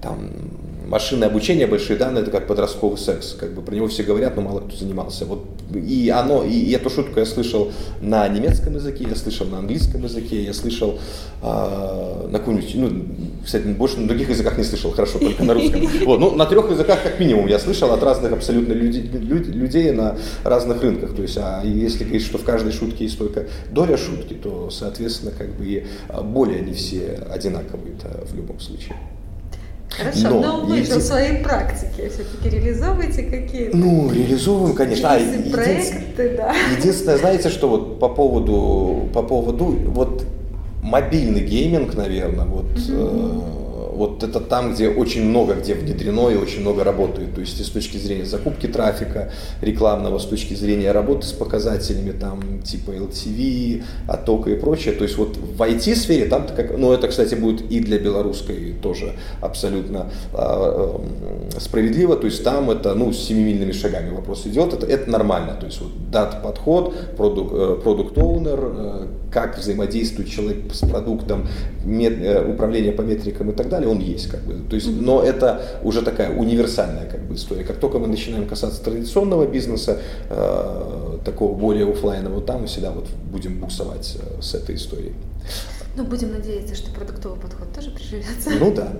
[0.00, 0.30] там
[0.86, 3.36] машинное обучение, большие данные, это как подростковый секс.
[3.38, 5.24] Как бы про него все говорят, но мало кто занимался.
[5.24, 5.44] Вот,
[5.74, 10.02] и оно, и, и эту шутку я слышал на немецком языке, я слышал на английском
[10.02, 10.98] языке, я слышал
[11.42, 13.04] э, на каком-нибудь, ну,
[13.44, 15.80] кстати, больше на других языках не слышал, хорошо, только на русском.
[16.04, 20.16] Вот, ну, на трех языках как минимум я слышал от разных абсолютно людей, людей на
[20.42, 21.14] разных рынках.
[21.14, 25.32] То есть, а если говорить, что в каждой шутке есть только доля шутки, то, соответственно,
[25.36, 25.86] как бы и
[26.22, 27.94] более они все одинаковые
[28.30, 28.96] в любом случае.
[29.96, 33.76] Хорошо, но, но вы же в своей практике все-таки реализовываете какие-то?
[33.76, 35.12] Ну, реализовываем, конечно.
[35.12, 36.54] А, проекты, да.
[36.78, 40.24] Единственное, знаете, что вот по поводу, по поводу, вот
[40.82, 43.63] мобильный гейминг, наверное, вот угу
[43.94, 47.34] вот это там, где очень много, где внедрено и очень много работает.
[47.34, 52.12] То есть и с точки зрения закупки трафика рекламного, с точки зрения работы с показателями,
[52.12, 54.94] там, типа LTV, оттока и прочее.
[54.94, 59.12] То есть вот в IT-сфере там, как, ну это, кстати, будет и для белорусской тоже
[59.40, 60.98] абсолютно э,
[61.58, 62.16] справедливо.
[62.16, 64.74] То есть там это, ну, с семимильными шагами вопрос идет.
[64.74, 65.56] Это, это нормально.
[65.58, 71.46] То есть вот дат-подход, продукт-оунер, э, как взаимодействует человек с продуктом,
[71.84, 74.28] мет, э, управление по метрикам и так далее, он есть.
[74.28, 74.54] Как бы.
[74.68, 77.64] То есть, но это уже такая универсальная как бы, история.
[77.64, 83.08] Как только мы начинаем касаться традиционного бизнеса, э, такого более офлайнового, там мы всегда вот
[83.30, 85.14] будем буксовать э, с этой историей.
[85.96, 88.50] Ну, будем надеяться, что продуктовый подход тоже приживется.
[88.58, 88.92] Ну да.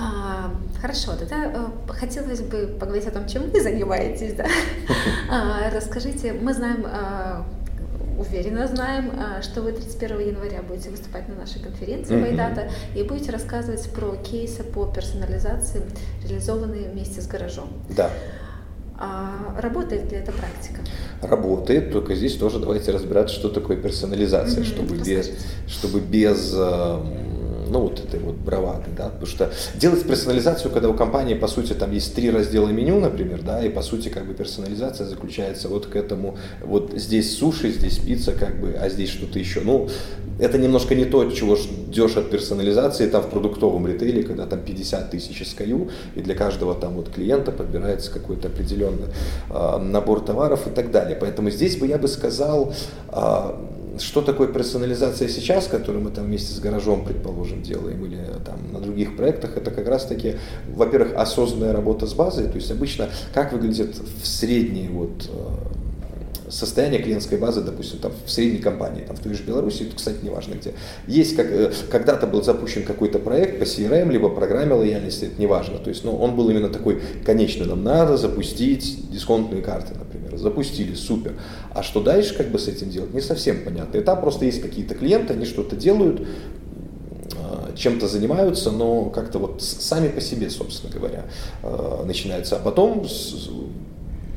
[0.00, 4.34] А, хорошо, тогда э, хотелось бы поговорить о том, чем вы занимаетесь.
[4.34, 4.46] Да?
[5.30, 7.42] А, расскажите, мы знаем э,
[8.18, 13.30] уверенно знаем, а, что вы 31 января будете выступать на нашей конференции mm и будете
[13.30, 15.82] рассказывать про кейсы по персонализации,
[16.26, 17.68] реализованные вместе с гаражом.
[17.90, 18.10] Да.
[19.00, 20.80] А работает ли эта практика?
[21.22, 25.30] Работает, только здесь тоже давайте разбираться, что такое персонализация, mm-hmm, чтобы, без,
[25.68, 27.27] чтобы без эм,
[27.68, 31.72] ну, вот этой вот бравады, да, потому что делать персонализацию, когда у компании, по сути,
[31.72, 35.86] там есть три раздела меню, например, да, и, по сути, как бы персонализация заключается вот
[35.86, 39.88] к этому, вот здесь суши, здесь пицца, как бы, а здесь что-то еще, ну,
[40.38, 45.10] это немножко не то, чего ждешь от персонализации там в продуктовом ритейле, когда там 50
[45.10, 49.08] тысяч SKU, и для каждого там вот клиента подбирается какой-то определенный
[49.50, 51.16] э, набор товаров и так далее.
[51.20, 52.72] Поэтому здесь бы я бы сказал,
[53.08, 53.52] э,
[54.00, 58.80] что такое персонализация сейчас, которую мы там вместе с гаражом, предположим, делаем, или там на
[58.80, 60.36] других проектах, это как раз-таки,
[60.68, 67.02] во-первых, осознанная работа с базой, то есть обычно как выглядит в средней вот э, состояние
[67.02, 70.54] клиентской базы, допустим, там, в средней компании, там, в той же Беларуси, это, кстати, неважно
[70.54, 70.74] где.
[71.06, 75.78] Есть, как, э, когда-то был запущен какой-то проект по CRM, либо программе лояльности, это неважно.
[75.78, 77.66] То есть, ну, он был именно такой конечный.
[77.66, 80.07] Нам надо запустить дисконтные карты, например.
[80.36, 81.34] Запустили, супер.
[81.72, 83.98] А что дальше как бы с этим делать, не совсем понятно.
[83.98, 86.26] И там просто есть какие-то клиенты, они что-то делают,
[87.78, 91.24] чем-то занимаются, но как-то вот сами по себе, собственно говоря,
[91.62, 92.56] э, начинается.
[92.56, 93.06] А потом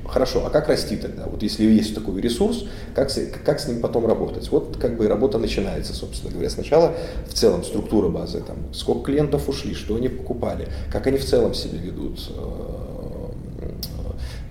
[0.07, 1.25] Хорошо, а как расти тогда?
[1.25, 4.49] Вот если есть такой ресурс, как с, как с ним потом работать?
[4.51, 6.49] Вот как бы работа начинается, собственно говоря.
[6.49, 6.93] Сначала
[7.29, 11.53] в целом структура базы, там, сколько клиентов ушли, что они покупали, как они в целом
[11.53, 12.29] себя ведут,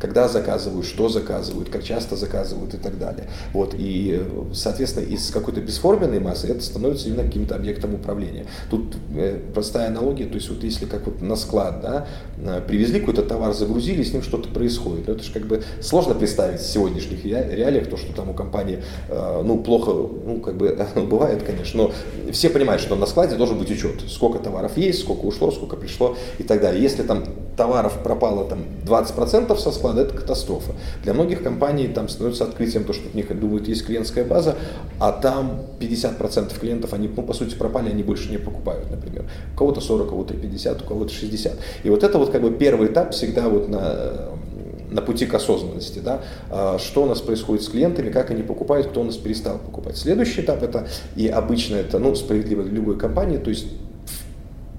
[0.00, 3.28] когда заказывают, что заказывают, как часто заказывают и так далее.
[3.52, 4.22] Вот, и,
[4.54, 8.46] соответственно, из какой-то бесформенной массы это становится именно каким-то объектом управления.
[8.70, 12.06] Тут э, простая аналогия, то есть вот если как вот на склад, да,
[12.38, 15.06] э, привезли какой-то товар, загрузили, с ним что-то происходит.
[15.06, 18.82] Но это же как бы сложно представить в сегодняшних реалиях то, что там у компании,
[19.08, 23.58] э, ну, плохо, ну, как бы бывает, конечно, но все понимают, что на складе должен
[23.58, 26.82] быть учет, сколько товаров есть, сколько ушло, сколько пришло и так далее.
[26.82, 27.24] Если там
[27.60, 30.72] товаров пропало там 20% со склада, это катастрофа.
[31.04, 34.54] Для многих компаний там становится открытием то, что у них думают, есть клиентская база,
[34.98, 39.26] а там 50% клиентов, они, ну, по сути, пропали, они больше не покупают, например.
[39.52, 41.52] У кого-то 40, у кого-то 50, у кого-то 60.
[41.84, 44.30] И вот это вот как бы первый этап всегда вот на
[44.90, 48.88] на пути к осознанности, да, а, что у нас происходит с клиентами, как они покупают,
[48.88, 49.96] кто у нас перестал покупать.
[49.96, 53.66] Следующий этап это, и обычно это, ну, справедливо для любой компании, то есть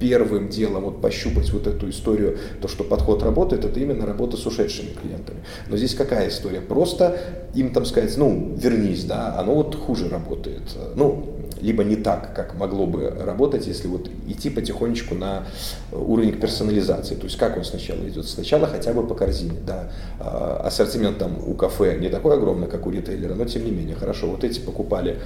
[0.01, 4.45] первым делом вот пощупать вот эту историю, то, что подход работает, это именно работа с
[4.47, 5.41] ушедшими клиентами.
[5.69, 6.59] Но здесь какая история?
[6.59, 7.19] Просто
[7.53, 10.63] им там сказать, ну, вернись, да, оно вот хуже работает.
[10.95, 15.45] Ну, либо не так, как могло бы работать, если вот идти потихонечку на
[15.91, 17.13] уровень персонализации.
[17.13, 18.27] То есть как он сначала идет?
[18.27, 19.91] Сначала хотя бы по корзине, да.
[20.19, 23.95] А, ассортимент там у кафе не такой огромный, как у ритейлера, но тем не менее,
[23.95, 25.19] хорошо, вот эти покупали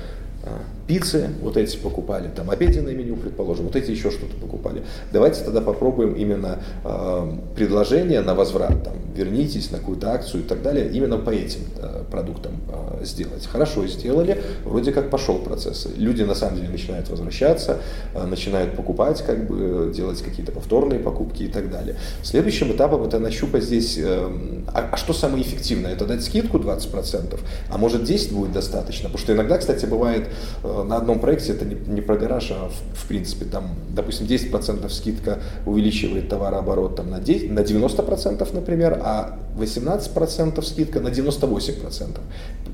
[0.87, 4.83] пиццы, вот эти покупали, там обеденное меню, предположим, вот эти еще что-то покупали.
[5.11, 10.61] Давайте тогда попробуем именно э, предложение на возврат, там, вернитесь на какую-то акцию и так
[10.61, 13.47] далее, именно по этим э, продуктам э, сделать.
[13.47, 15.87] Хорошо сделали, вроде как пошел процесс.
[15.95, 17.79] Люди на самом деле начинают возвращаться,
[18.13, 21.95] э, начинают покупать, как бы делать какие-то повторные покупки и так далее.
[22.21, 24.29] Следующим этапом это нащупать здесь, э,
[24.67, 25.93] а, а что самое эффективное?
[25.93, 27.39] Это дать скидку 20%,
[27.71, 29.05] а может 10 будет достаточно?
[29.05, 30.27] Потому что иногда, кстати, бывает
[30.63, 34.89] на одном проекте это не, не про гараж, а в, в принципе там, допустим, 10%
[34.89, 42.19] скидка увеличивает товарооборот там, на, 10, на 90%, например, а 18% скидка на 98%.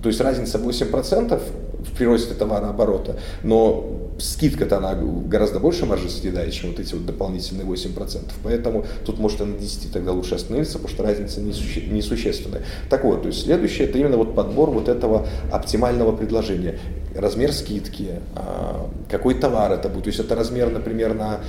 [0.02, 1.42] То есть разница 8%
[1.86, 7.66] в приросте товарооборота, но скидка-то она гораздо больше маржи съедает, чем вот эти вот дополнительные
[7.66, 8.32] 8%.
[8.44, 12.62] Поэтому тут может и на 10 тогда лучше остановиться, потому что разница несущественная.
[12.90, 16.80] Так вот, то есть следующее это именно вот подбор вот этого оптимального предложения.
[17.16, 20.06] Размер скидки, а, какой товар это будет.
[20.06, 21.42] То есть это размер, например, на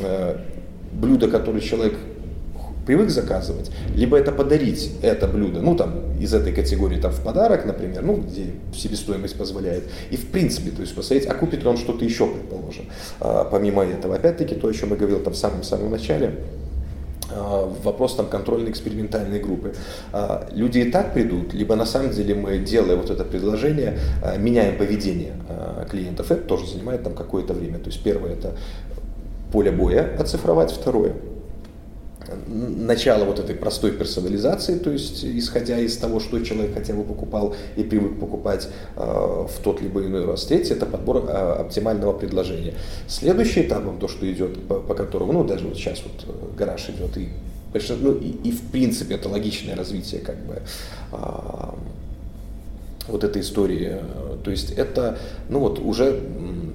[0.00, 0.36] э,
[0.92, 1.94] блюдо, которое человек
[2.86, 7.66] привык заказывать, либо это подарить это блюдо, ну там из этой категории там в подарок,
[7.66, 9.84] например, ну где себестоимость позволяет.
[10.10, 12.86] И в принципе, то есть посмотреть, а купит ли он что-то еще, предположим.
[13.20, 16.36] А, помимо этого, опять-таки, то, о чем я говорил там в самом-самом начале,
[17.30, 19.74] а, вопрос там контрольно-экспериментальной группы.
[20.12, 24.36] А, люди и так придут, либо на самом деле мы, делая вот это предложение, а,
[24.36, 25.34] меняем поведение
[25.90, 26.30] клиентов.
[26.30, 27.78] Это тоже занимает там какое-то время.
[27.78, 28.56] То есть первое это
[29.52, 31.14] поле боя оцифровать, второе
[32.46, 37.54] начало вот этой простой персонализации, то есть исходя из того, что человек хотя бы покупал
[37.76, 40.44] и привык покупать э, в тот либо иной раз.
[40.44, 42.74] Третий– это подбор э, оптимального предложения.
[43.08, 46.88] Следующий этап, то, что идет, по, по которому, ну, даже вот сейчас вот э, гараж
[46.88, 47.28] идет, и,
[48.00, 50.62] ну, и, и в принципе это логичное развитие как бы
[51.12, 51.16] э,
[53.08, 53.96] вот этой истории.
[54.44, 56.20] То есть это, ну вот уже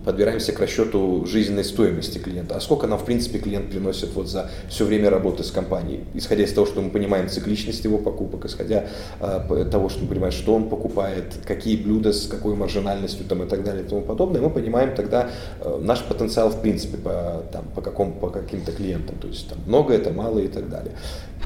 [0.06, 2.56] подбираемся к расчету жизненной стоимости клиента.
[2.56, 6.44] А сколько нам, в принципе, клиент приносит вот за все время работы с компанией, исходя
[6.44, 8.88] из того, что мы понимаем цикличность его покупок, исходя
[9.20, 13.48] э, того, что мы понимаем, что он покупает, какие блюда с какой маржинальностью там, и
[13.48, 17.66] так далее и тому подобное, мы понимаем тогда э, наш потенциал, в принципе, по, там,
[17.76, 19.18] по, какому, по каким-то клиентам.
[19.18, 20.94] То есть там, много это, мало и так далее.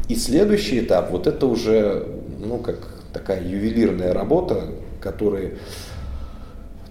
[0.08, 2.08] И следующий этап, вот это уже,
[2.39, 2.78] ну, как
[3.12, 4.65] такая ювелирная работа,
[5.00, 5.54] которая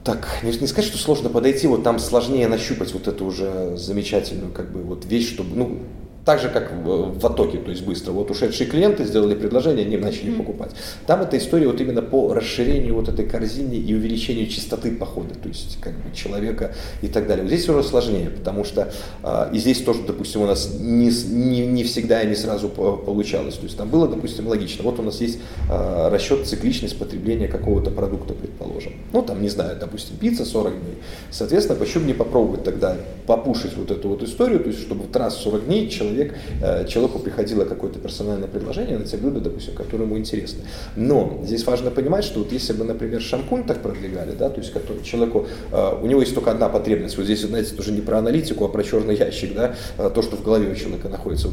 [0.05, 4.53] так, не, не сказать, что сложно подойти, вот там сложнее нащупать вот эту уже замечательную
[4.53, 5.79] как бы вот вещь, чтобы, ну,
[6.25, 8.13] так же, как в Атоке, то есть быстро.
[8.13, 10.39] Вот ушедшие клиенты сделали предложение, они начали mm-hmm.
[10.39, 10.71] покупать.
[11.07, 15.49] Там эта история вот именно по расширению вот этой корзины и увеличению частоты похода, то
[15.49, 17.45] есть как бы человека и так далее.
[17.45, 21.67] Вот здесь уже сложнее, потому что а, и здесь тоже, допустим, у нас не, не,
[21.67, 23.57] не всегда и не сразу получалось.
[23.57, 24.83] То есть там было, допустим, логично.
[24.85, 25.39] Вот у нас есть
[25.71, 28.95] а, расчет цикличность потребления какого-то продукта, предположим.
[29.13, 30.95] Ну там, не знаю, допустим, пицца 40 дней.
[31.31, 35.37] Соответственно, почему не попробовать тогда попушить вот эту вот историю, то есть чтобы в раз
[35.37, 40.07] 40 дней человек человек, э, человеку приходило какое-то персональное предложение на те блюда, допустим, которые
[40.07, 40.65] ему интересны.
[40.97, 44.73] Но здесь важно понимать, что вот если бы, например, шампунь так продвигали, да, то есть
[44.73, 48.19] который, человеку, э, у него есть только одна потребность, вот здесь, знаете, уже не про
[48.19, 51.49] аналитику, а про черный ящик, да, э, то, что в голове у человека находится.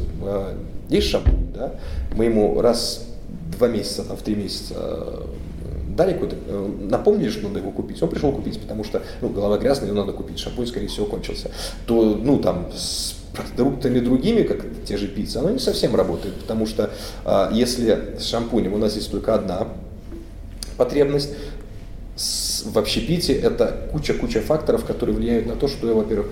[0.88, 1.74] Есть шампунь, да,
[2.14, 3.06] мы ему раз
[3.52, 4.74] в два месяца, там, в три месяца
[5.96, 6.36] дали какой-то,
[6.88, 10.12] напомнили, что надо его купить, он пришел купить, потому что, ну, голова грязная, его надо
[10.12, 11.50] купить, шампунь, скорее всего, кончился,
[11.86, 16.66] то, ну, там, с продуктами другими, как те же пиццы, оно не совсем работает, потому
[16.66, 16.90] что
[17.24, 19.68] а, если с шампунем у нас есть только одна
[20.76, 21.30] потребность,
[22.64, 26.26] в общепите это куча-куча факторов, которые влияют на то, что я, во-первых,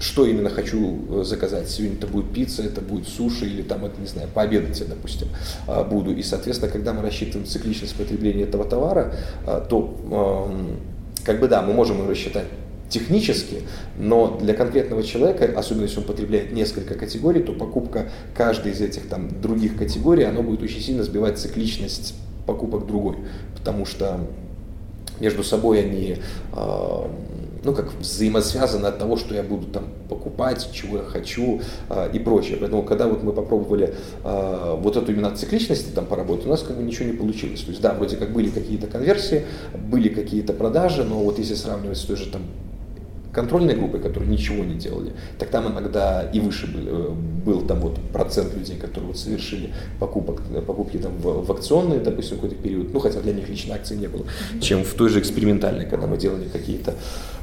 [0.00, 1.68] что именно хочу э, заказать.
[1.68, 5.28] Сегодня это будет пицца, это будет суши или там, это не знаю, пообедать я, допустим,
[5.66, 6.12] а, буду.
[6.12, 9.14] И, соответственно, когда мы рассчитываем цикличность потребления этого товара,
[9.46, 10.50] а, то
[11.24, 12.46] как бы да, мы можем его рассчитать
[12.90, 13.62] технически,
[13.98, 19.08] но для конкретного человека, особенно если он потребляет несколько категорий, то покупка каждой из этих
[19.08, 22.14] там других категорий, она будет очень сильно сбивать цикличность
[22.46, 23.16] покупок другой,
[23.56, 24.20] потому что
[25.20, 26.18] между собой они
[27.64, 32.18] ну, как взаимосвязаны от того, что я буду там покупать, чего я хочу э, и
[32.18, 32.56] прочее.
[32.58, 36.76] Поэтому, когда вот мы попробовали э, вот эту именно цикличность там поработать, у нас как
[36.76, 37.60] бы ничего не получилось.
[37.60, 41.98] То есть, да, вроде как были какие-то конверсии, были какие-то продажи, но вот если сравнивать
[41.98, 42.42] с той же там
[43.32, 47.10] контрольной группой, которые ничего не делали, так там иногда и выше был, э,
[47.44, 52.36] был там вот процент людей, которые вот совершили покупок, покупки там в, в акционные, допустим,
[52.36, 54.24] какой-то период, ну хотя для них лично акций не было,
[54.60, 56.94] чем в той же экспериментальной, когда мы делали какие-то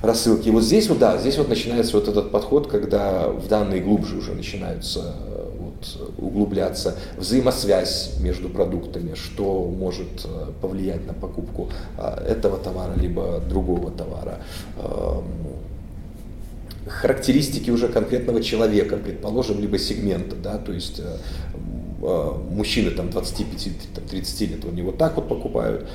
[0.02, 0.50] рассылки.
[0.50, 4.18] И вот здесь вот, да, здесь вот начинается вот этот подход, когда в данные глубже
[4.18, 5.16] уже начинаются
[5.58, 13.92] вот, углубляться, взаимосвязь между продуктами, что может э, повлиять на покупку этого товара либо другого
[13.92, 14.40] товара.
[14.78, 15.24] Эм,
[16.90, 21.18] характеристики уже конкретного человека, предположим, либо сегмента, да, то есть э,
[22.02, 25.88] э, мужчины там 25-30 лет, они вот так вот покупают,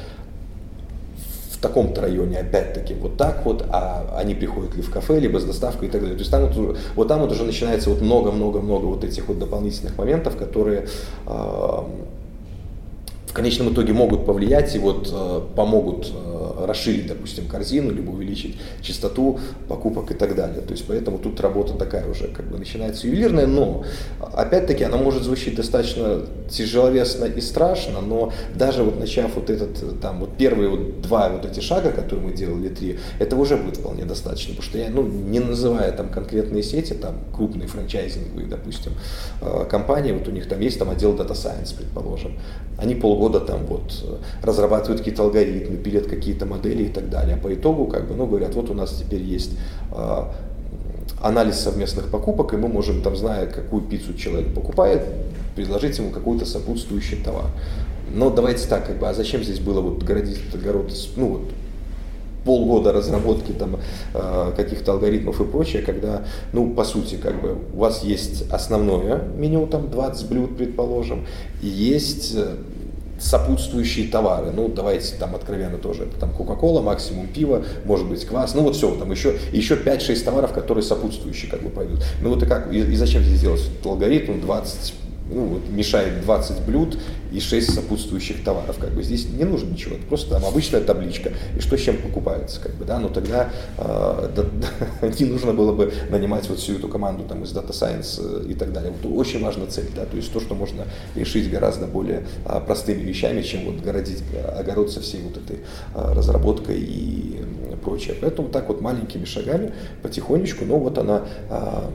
[1.53, 5.45] в таком-то районе опять-таки вот так вот, а они приходят ли в кафе, либо с
[5.45, 6.17] доставкой и так далее.
[6.17, 9.97] То есть там вот, вот там вот уже начинается вот много-много-много вот этих вот дополнительных
[9.97, 10.89] моментов, которые
[11.27, 11.79] э,
[13.33, 18.59] в конечном итоге могут повлиять и вот э, помогут э, расширить, допустим, корзину, либо увеличить
[18.83, 20.61] частоту покупок и так далее.
[20.61, 23.85] То есть поэтому тут работа такая уже как бы начинается ювелирная, но
[24.21, 30.21] опять-таки она может звучать достаточно тяжеловесно и страшно, но даже вот начав вот этот там
[30.21, 34.05] вот первые вот два вот эти шага, которые мы делали, три, этого уже будет вполне
[34.05, 38.93] достаточно, потому что я, ну, не называя там конкретные сети, там крупные франчайзинговые, допустим,
[39.41, 42.39] э, компании, вот у них там есть там отдел Data Science, предположим,
[42.79, 47.37] они полгода года там вот э, разрабатывают какие-то алгоритмы, пилят какие-то модели и так далее.
[47.37, 49.53] По итогу, как бы, ну, говорят, вот у нас теперь есть
[49.93, 50.25] э,
[51.23, 55.03] анализ совместных покупок, и мы можем, там, зная, какую пиццу человек покупает,
[55.55, 57.47] предложить ему какой-то сопутствующий товар.
[58.13, 61.43] Но давайте так, как бы, а зачем здесь было вот городить огород, ну вот
[62.45, 63.79] полгода разработки там
[64.15, 69.23] э, каких-то алгоритмов и прочее, когда, ну, по сути, как бы у вас есть основное
[69.37, 71.25] меню, там 20 блюд, предположим,
[71.63, 72.37] и есть
[73.23, 74.51] сопутствующие товары.
[74.53, 76.05] Ну, давайте там откровенно тоже.
[76.05, 78.55] Это там Кока-Кола, максимум пиво, может быть квас.
[78.55, 82.03] Ну, вот все, там еще, еще 5-6 товаров, которые сопутствующие как бы пойдут.
[82.21, 84.95] Ну, вот и как, и, и зачем здесь делать алгоритм 20
[85.33, 86.99] ну, вот, мешает 20 блюд
[87.33, 88.79] и 6 сопутствующих товаров.
[88.79, 91.97] Как бы здесь не нужно ничего, это просто там обычная табличка, и что с чем
[91.97, 92.61] покупается.
[92.61, 92.99] Как бы, да?
[92.99, 97.53] Но тогда э, да, не нужно было бы нанимать вот всю эту команду там, из
[97.53, 98.93] Data Science э, и так далее.
[99.03, 100.05] Вот очень важна цель, да?
[100.05, 104.23] то есть то, что можно решить гораздо более э, простыми вещами, чем вот городить
[104.57, 105.61] огород со всей вот этой
[105.95, 107.43] э, разработкой и
[107.83, 108.17] прочее.
[108.21, 111.91] Поэтому так вот маленькими шагами, потихонечку, но вот она э,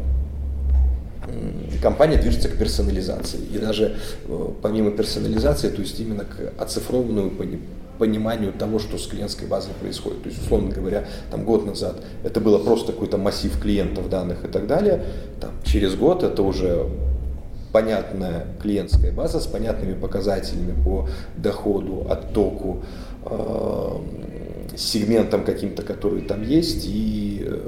[1.82, 3.40] компания движется к персонализации.
[3.54, 7.32] И даже э, помимо персонализации, то есть именно к оцифрованному
[7.98, 10.24] пониманию того, что с клиентской базой происходит.
[10.24, 14.48] То есть, условно говоря, там год назад это было просто какой-то массив клиентов, данных и
[14.48, 15.06] так далее.
[15.42, 16.88] Там, через год это уже
[17.72, 22.84] понятная клиентская база с понятными показателями по доходу, оттоку,
[23.26, 23.90] э,
[24.76, 27.60] сегментам каким-то, которые там есть, и э,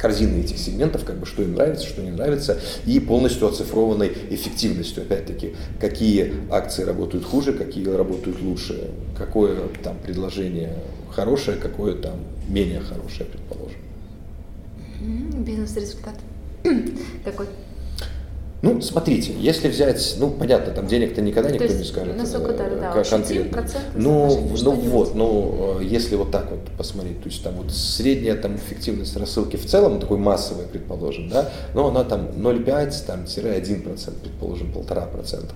[0.00, 5.02] корзины этих сегментов, как бы что им нравится, что не нравится, и полностью оцифрованной эффективностью,
[5.02, 10.74] опять-таки, какие акции работают хуже, какие работают лучше, какое там предложение
[11.10, 13.78] хорошее, какое там менее хорошее, предположим.
[15.44, 16.14] Бизнес-результат
[17.24, 17.46] какой?
[18.62, 22.16] Ну, смотрите, если взять, ну, понятно, там денег-то никогда никто не скажет.
[22.16, 23.64] Насколько да, да, конкретно.
[23.94, 28.36] Ну, ну вот, ну, э, если вот так вот посмотреть, то есть там вот средняя
[28.36, 34.12] там эффективность рассылки в целом, такой массовая, предположим, да, но она там 0,5, там, 1%,
[34.22, 35.50] предположим, 1,5%.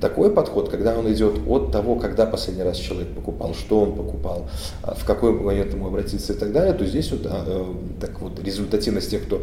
[0.00, 4.48] Такой подход, когда он идет от того, когда последний раз человек покупал, что он покупал,
[4.82, 8.20] а в какой момент ему обратиться и так далее, то здесь вот а, э, так
[8.20, 9.42] вот результативность тех, кто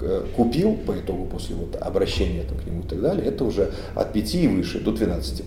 [0.00, 3.72] э, купил по итогу после вот обращения там, к нему и так далее, это уже
[3.94, 5.42] от 5 и выше до 12%.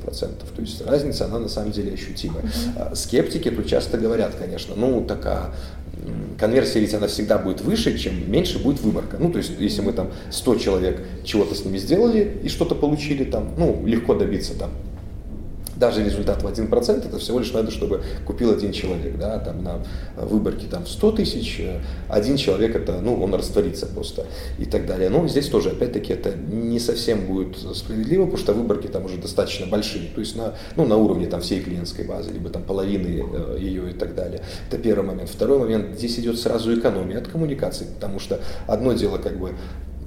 [0.56, 2.44] То есть разница, она на самом деле ощутимая.
[2.44, 2.96] Mm-hmm.
[2.96, 5.52] Скептики тут часто говорят, конечно, ну такая
[6.40, 9.18] конверсия ведь она всегда будет выше, чем меньше будет выборка.
[9.20, 13.26] Ну, то есть, если мы там 100 человек чего-то с ними сделали и что-то получили
[13.26, 14.72] там, ну, легко добиться там
[15.80, 19.82] даже результат в 1% это всего лишь надо, чтобы купил один человек, да, там на
[20.18, 21.62] выборке там 100 тысяч,
[22.10, 24.26] один человек это, ну, он растворится просто
[24.58, 25.10] и так далее.
[25.10, 29.66] Но здесь тоже, опять-таки, это не совсем будет справедливо, потому что выборки там уже достаточно
[29.66, 33.58] большие, то есть на, ну, на уровне там всей клиентской базы, либо там половины э,
[33.60, 34.42] ее и так далее.
[34.70, 35.30] Это первый момент.
[35.30, 39.54] Второй момент, здесь идет сразу экономия от коммуникации, потому что одно дело как бы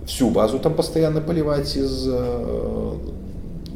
[0.07, 2.95] всю базу там постоянно поливать из э,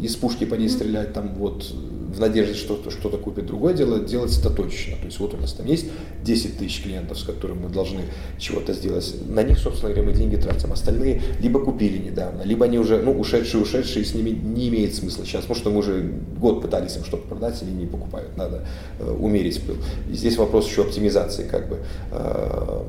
[0.07, 1.73] из пушки по ней стрелять там вот
[2.17, 3.47] в надежде, что что-то купит.
[3.47, 4.97] Другое дело делать это точно.
[4.97, 5.87] То есть вот у нас там есть
[6.23, 8.01] 10 тысяч клиентов, с которыми мы должны
[8.39, 9.15] чего-то сделать.
[9.29, 10.73] На них, собственно говоря, мы деньги тратим.
[10.73, 15.25] Остальные либо купили недавно, либо они уже, ну, ушедшие, ушедшие, с ними не имеет смысла
[15.25, 15.43] сейчас.
[15.43, 18.37] Потому что мы уже год пытались им что-то продать, они не покупают.
[18.37, 18.65] Надо
[18.99, 19.77] э, умерить пыл.
[20.11, 21.81] И здесь вопрос еще оптимизации, как бы.
[22.13, 22.83] Э,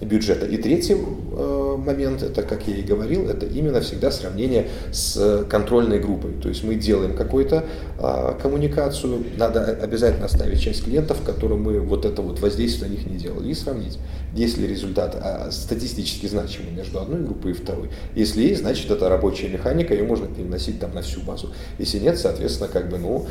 [0.00, 0.46] бюджета.
[0.46, 5.98] И третий э, момент, это, как я и говорил, это именно всегда сравнение с контрольной
[5.98, 6.32] группой.
[6.32, 7.64] То есть мы делаем какую-то
[7.98, 13.06] э, коммуникацию, надо обязательно оставить часть клиентов, которым мы вот это вот воздействие на них
[13.06, 13.98] не делали, и сравнить.
[14.34, 19.48] Если результат э, статистически значимый между одной группой и второй, если есть, значит это рабочая
[19.48, 21.52] механика, ее можно переносить там на всю базу.
[21.78, 23.26] Если нет, соответственно, как бы, ну,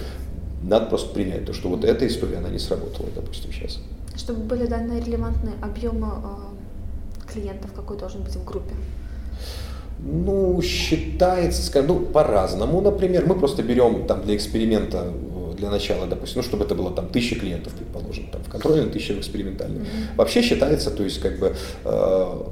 [0.64, 3.80] надо просто принять то, что вот эта история, она не сработала, допустим, сейчас.
[4.16, 6.08] Чтобы были данные релевантные объемы
[7.36, 8.74] клиентов какой должен быть в группе?
[10.00, 12.82] Ну, считается, скажем, ну, по-разному.
[12.82, 16.92] Например, мы просто берем там для эксперимента э, для начала, допустим, ну, чтобы это было
[16.92, 19.84] там тысяча клиентов, предположим, там в контрольном, тысяча в экспериментальном.
[19.84, 20.16] Mm-hmm.
[20.18, 21.56] Вообще считается, то есть как бы
[21.86, 22.44] э,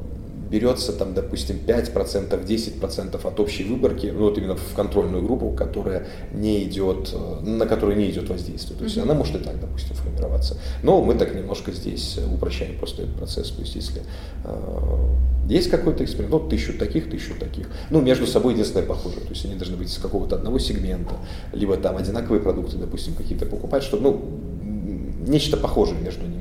[0.53, 6.05] берется там, допустим, 5%, 10% от общей выборки, ну вот именно в контрольную группу, которая
[6.31, 8.77] не идет, э, на которую не идет воздействие.
[8.77, 9.01] То есть mm-hmm.
[9.01, 10.57] она может и так, допустим, формироваться.
[10.83, 13.49] Но мы так немножко здесь упрощаем просто этот процесс.
[13.49, 14.03] То есть если
[14.45, 15.07] э,
[15.49, 17.67] есть какой-то эксперимент, ну, тысячу таких, тысячу таких.
[17.89, 19.21] Ну, между собой единственное похоже.
[19.21, 21.15] То есть они должны быть из какого-то одного сегмента,
[21.51, 24.21] либо там одинаковые продукты, допустим, какие-то покупать, чтобы, ну,
[25.27, 26.32] нечто похожее между ними.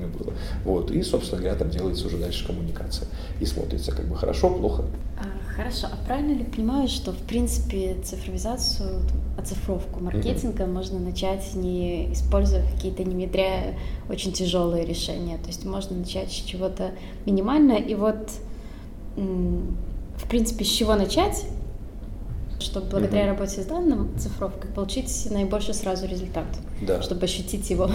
[0.64, 0.91] Вот.
[0.91, 3.09] И, собственно говоря, там делается уже дальше коммуникация.
[3.41, 4.85] И смотрится как бы хорошо, плохо.
[5.18, 5.89] А, хорошо.
[5.91, 9.03] А правильно ли понимаю, что, в принципе, цифровизацию,
[9.39, 10.72] оцифровку маркетинга mm-hmm.
[10.72, 13.78] можно начать не используя какие-то, не внедряя
[14.09, 15.39] очень тяжелые решения?
[15.39, 16.93] То есть можно начать с чего-то
[17.26, 17.78] минимального.
[17.78, 18.30] И вот,
[19.16, 21.45] в принципе, с чего начать?
[22.62, 23.28] Чтобы благодаря mm-hmm.
[23.28, 26.46] работе с данным цифровкой получить наибольший сразу результат,
[26.80, 27.02] да.
[27.02, 27.90] чтобы ощутить его.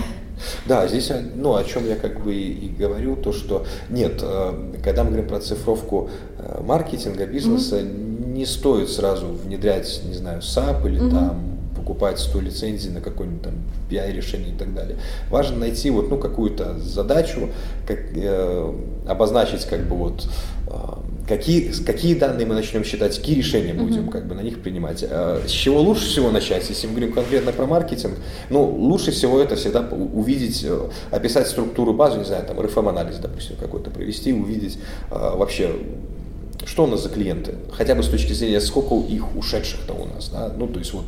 [0.67, 5.03] Да, здесь, ну, о чем я как бы и говорю, то, что нет, э, когда
[5.03, 8.33] мы говорим про цифровку э, маркетинга, бизнеса, mm-hmm.
[8.33, 11.11] не стоит сразу внедрять, не знаю, SAP или mm-hmm.
[11.11, 11.57] там
[11.87, 13.53] покупать 100 лицензий на какое-нибудь там
[13.89, 14.97] BI-решение и так далее.
[15.29, 17.49] Важно найти вот, ну, какую-то задачу,
[17.87, 18.73] как, э,
[19.07, 20.27] обозначить как бы вот
[20.67, 20.71] э,
[21.27, 24.11] какие, какие данные мы начнем считать, какие решения будем uh-huh.
[24.11, 25.03] как бы на них принимать.
[25.07, 28.15] А, с чего лучше всего начать, если мы говорим конкретно про маркетинг,
[28.49, 33.55] ну, лучше всего это всегда увидеть, э, описать структуру базы, не знаю, там, RFM-анализ, допустим,
[33.57, 34.79] какой-то провести, увидеть
[35.11, 35.75] а, вообще,
[36.65, 40.29] что у нас за клиенты, хотя бы с точки зрения, сколько их ушедших-то у нас,
[40.29, 41.05] да, ну, то есть вот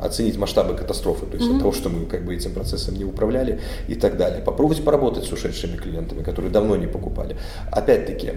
[0.00, 1.54] оценить масштабы катастрофы, то есть mm-hmm.
[1.54, 4.42] от того, что мы как бы этим процессом не управляли и так далее.
[4.42, 7.36] Попробовать поработать с ушедшими клиентами, которые давно не покупали.
[7.70, 8.32] Опять-таки,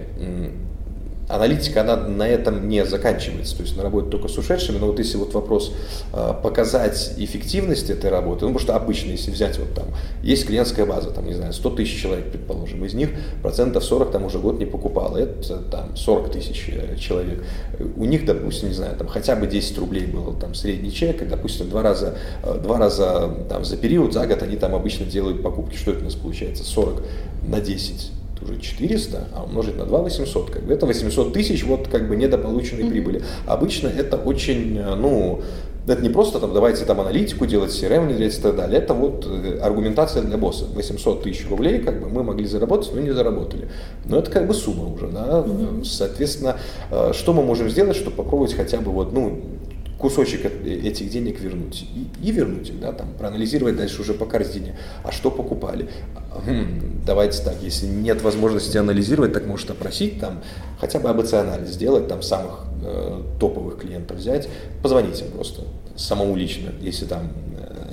[1.30, 4.98] аналитика, она на этом не заканчивается, то есть она работает только с ушедшими, но вот
[4.98, 5.72] если вот вопрос
[6.12, 9.86] э, показать эффективность этой работы, ну, потому что обычно, если взять вот там,
[10.24, 13.12] есть клиентская база, там, не знаю, 100 тысяч человек, предположим, из них
[13.44, 17.44] процентов 40 там уже год не покупало, это там 40 тысяч э, человек.
[17.96, 21.26] У них, допустим, не знаю, там хотя бы 10 рублей был там средний чек, и,
[21.26, 25.44] допустим, два раза, э, два раза там за период, за год они там обычно делают
[25.44, 27.04] покупки, что это у нас получается, 40
[27.48, 31.88] на 10 уже 400, а умножить на 2 800, как бы это 800 тысяч вот
[31.88, 32.90] как бы недополученной mm-hmm.
[32.90, 33.24] прибыли.
[33.48, 35.42] Обычно это очень, ну,
[35.88, 38.80] Это не просто там давайте там аналитику делать, CRM внедрять и так далее.
[38.80, 40.66] Это вот э, аргументация для босса.
[40.76, 43.70] 800 тысяч рублей как бы мы могли заработать, но не заработали.
[44.06, 45.40] Но это как бы сумма уже, да.
[45.40, 45.84] Угу.
[45.86, 46.58] Соответственно,
[46.92, 49.40] э, что мы можем сделать, чтобы попробовать хотя бы вот, ну,
[50.00, 51.86] кусочек этих денег вернуть.
[51.94, 54.78] И, и вернуть их, да, там, проанализировать дальше уже по корзине.
[55.04, 55.90] А что покупали?
[56.32, 60.42] Хм, давайте так, если нет возможности анализировать, так может опросить там,
[60.80, 64.48] хотя бы АБЦ-анализ сделать, там самых э, топовых клиентов взять,
[64.82, 65.64] позвонить им просто
[65.98, 67.32] самому лично, если там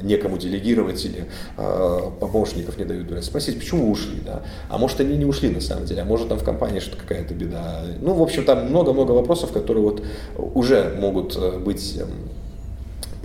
[0.07, 1.27] некому делегировать или
[1.57, 3.25] э, помощников не дают брать.
[3.25, 4.43] Спросить, почему ушли, да?
[4.69, 7.35] А может они не ушли на самом деле, а может там в компании что-то какая-то
[7.35, 7.83] беда.
[8.01, 10.03] Ну, в общем, там много-много вопросов, которые вот
[10.37, 12.09] уже могут э, быть эм,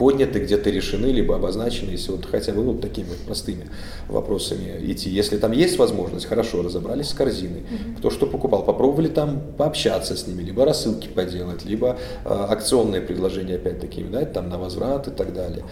[0.01, 3.67] подняты, где-то решены, либо обозначены, если вот хотя бы вот такими вот простыми
[4.07, 5.11] вопросами идти.
[5.11, 7.97] Если там есть возможность, хорошо, разобрались с корзиной, mm-hmm.
[7.99, 13.57] кто что покупал, попробовали там пообщаться с ними, либо рассылки поделать, либо э, акционные предложения
[13.57, 15.63] опять-таки дать там на возврат и так далее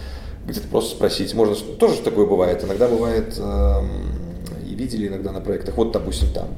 [0.49, 1.33] где-то просто спросить.
[1.33, 2.63] Можно тоже такое бывает.
[2.63, 3.73] Иногда бывает э,
[4.67, 5.77] и видели иногда на проектах.
[5.77, 6.49] Вот, допустим, там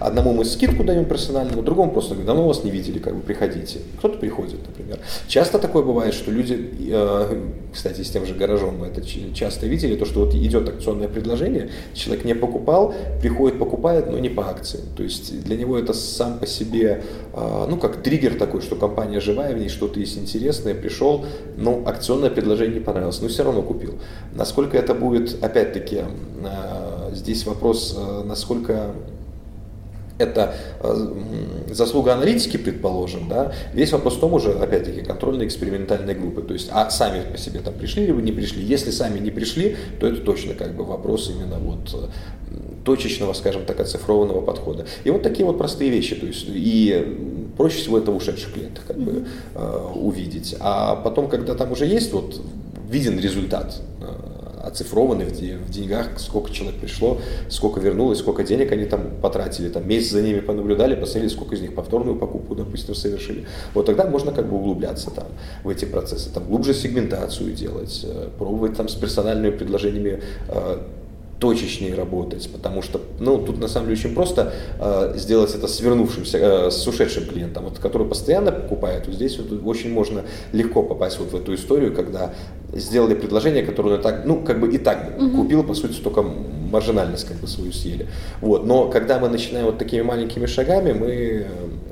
[0.00, 3.80] Одному мы скидку даем персональному, другому просто говорим, давно вас не видели, как бы приходите.
[3.98, 4.98] Кто-то приходит, например.
[5.28, 9.02] Часто такое бывает, что люди, э, кстати, с тем же гаражом мы это
[9.34, 14.28] часто видели, то, что вот идет акционное предложение, человек не покупал, приходит, покупает, но не
[14.28, 14.80] по акции.
[14.96, 17.02] То есть для него это сам по себе,
[17.32, 21.82] э, ну, как триггер такой, что компания живая, в ней что-то есть интересное, пришел, но
[21.86, 23.94] акционное предложение не понравилось, но все равно купил.
[24.34, 26.00] Насколько это будет, опять-таки,
[26.44, 28.94] э, здесь вопрос, насколько
[30.18, 36.42] это э, заслуга аналитики, предположим, да, весь вопрос в том уже, опять-таки, контрольной экспериментальной группы,
[36.42, 39.76] то есть, а сами по себе там пришли либо не пришли, если сами не пришли,
[40.00, 44.86] то это точно как бы вопрос именно вот э, точечного, скажем так, оцифрованного подхода.
[45.04, 48.84] И вот такие вот простые вещи, то есть, и проще всего это в ушедших клиентах
[48.86, 52.40] как бы э, увидеть, а потом, когда там уже есть вот
[52.88, 53.82] виден результат,
[54.66, 59.88] оцифрованы в, в деньгах, сколько человек пришло, сколько вернулось, сколько денег они там потратили, там
[59.88, 63.46] месяц за ними понаблюдали, посмотрели, сколько из них повторную покупку, допустим, совершили.
[63.74, 65.26] Вот тогда можно как бы углубляться там
[65.64, 70.78] в эти процессы, там глубже сегментацию делать, э, пробовать там с персональными предложениями э,
[71.38, 75.80] точечнее работать, потому что, ну, тут на самом деле очень просто э, сделать это с
[75.80, 79.06] вернувшимся, э, с ушедшим клиентом, вот, который постоянно покупает.
[79.06, 80.22] Вот здесь вот очень можно
[80.52, 82.32] легко попасть вот в эту историю, когда
[82.72, 85.42] сделали предложение, которое так, ну, как бы и так угу.
[85.42, 88.06] купил, по сути, только маржинальность как бы свою съели.
[88.40, 91.44] Вот, но когда мы начинаем вот такими маленькими шагами, мы э,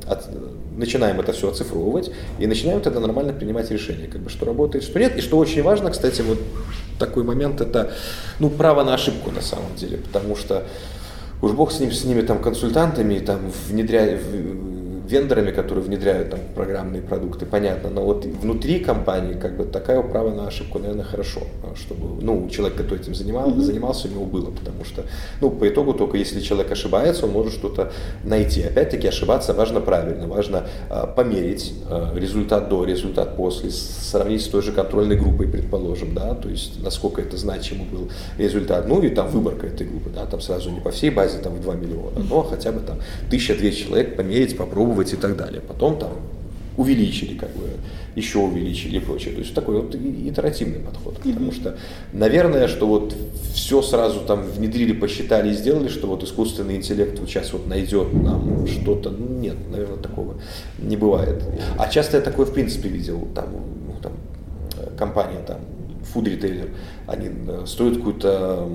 [0.07, 0.29] от,
[0.77, 4.99] начинаем это все оцифровывать и начинаем тогда нормально принимать решения, как бы, что работает, что
[4.99, 5.17] нет.
[5.17, 6.39] И что очень важно, кстати, вот
[6.99, 7.93] такой момент, это
[8.39, 10.65] ну, право на ошибку на самом деле, потому что
[11.43, 14.21] уж бог с, ним, с ними там консультантами, там внедряя,
[15.05, 20.35] вендорами, которые внедряют там программные продукты, понятно, но вот внутри компании как бы такая право
[20.35, 21.43] на ошибку, наверное, хорошо,
[21.77, 23.61] чтобы, ну, человек, который этим занимал, mm-hmm.
[23.61, 25.05] занимался, у него было, потому что,
[25.41, 27.93] ну, по итогу только если человек ошибается, он может что-то
[28.25, 28.63] найти.
[28.63, 34.63] Опять-таки ошибаться важно правильно, важно а, померить а, результат до, результат после, сравнить с той
[34.63, 39.29] же контрольной группой, предположим, да, то есть насколько это значимый был результат, ну и там
[39.29, 42.43] выборка этой группы, да, там сразу не по всей базе там в 2 миллиона, но
[42.43, 45.61] хотя бы там 1200 человек померить, попробовать попробовать и так далее.
[45.61, 46.11] Потом там
[46.77, 47.71] увеличили, как бы,
[48.17, 49.35] еще увеличили и прочее.
[49.35, 51.19] То есть такой вот итеративный подход.
[51.19, 51.33] Mm-hmm.
[51.33, 51.77] Потому что,
[52.13, 53.15] наверное, что вот
[53.53, 58.13] все сразу там внедрили, посчитали и сделали, что вот искусственный интеллект вот сейчас вот найдет
[58.13, 59.11] нам что-то.
[59.11, 60.35] Ну, нет, наверное, такого
[60.79, 61.43] не бывает.
[61.79, 63.29] А часто я такое в принципе видел.
[63.35, 63.47] Там,
[63.87, 64.13] ну, там
[64.99, 65.59] компания, там,
[66.15, 66.71] food retailer,
[67.07, 68.69] они э, строят какую-то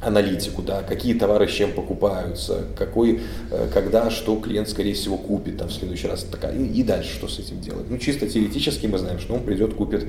[0.00, 3.20] аналитику, да, какие товары с чем покупаются, какой,
[3.50, 7.14] э, когда, что клиент, скорее всего, купит там, в следующий раз, такая, и, и дальше
[7.14, 7.86] что с этим делать.
[7.88, 10.06] Ну, чисто теоретически мы знаем, что он придет, купит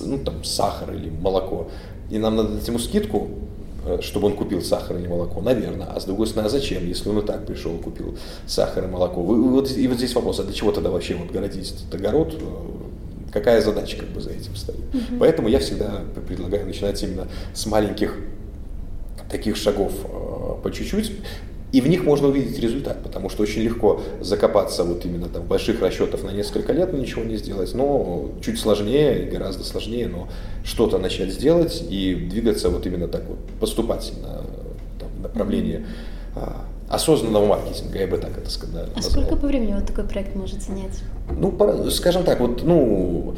[0.00, 1.68] ну, там, сахар или молоко,
[2.10, 3.28] и нам надо дать ему скидку,
[3.84, 5.86] э, чтобы он купил сахар или молоко, наверное.
[5.86, 8.16] А с другой стороны, а зачем, если он и так пришел, купил
[8.46, 9.22] сахар и молоко?
[9.22, 12.34] Вы, вот, и вот здесь вопрос, а для чего тогда вообще вот городить этот огород?
[12.40, 14.78] Э, какая задача как бы за этим стоит?
[14.78, 15.18] Угу.
[15.20, 18.16] Поэтому я всегда предлагаю начинать именно с маленьких
[19.30, 21.12] таких шагов э, по чуть-чуть,
[21.72, 25.80] и в них можно увидеть результат, потому что очень легко закопаться вот именно там больших
[25.80, 27.74] расчетах на несколько лет, но ничего не сделать.
[27.74, 30.28] Но чуть сложнее, гораздо сложнее, но
[30.64, 34.42] что-то начать сделать и двигаться вот именно так вот поступательно
[34.98, 35.86] там, в направлении
[36.34, 38.86] а, осознанного маркетинга, я бы так это сказал.
[38.96, 40.98] А сколько по времени вот такой проект может занять?
[41.30, 43.36] Ну, скажем так, вот, ну,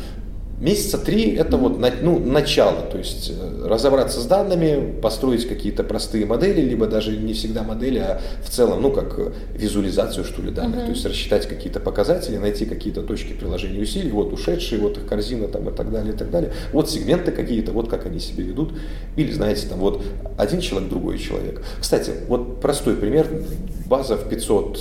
[0.62, 6.24] Месяца три это вот ну, начало, то есть э, разобраться с данными, построить какие-то простые
[6.24, 9.18] модели, либо даже не всегда модели, а в целом, ну, как
[9.54, 10.84] визуализацию, что ли, данных, uh-huh.
[10.84, 15.48] то есть рассчитать какие-то показатели, найти какие-то точки приложения усилий, вот ушедшие, вот их корзина
[15.48, 18.72] там и так далее, и так далее, вот сегменты какие-то, вот как они себя ведут,
[19.16, 20.00] или, знаете, там вот
[20.38, 21.60] один человек, другой человек.
[21.80, 23.26] Кстати, вот простой пример,
[23.86, 24.78] база в 500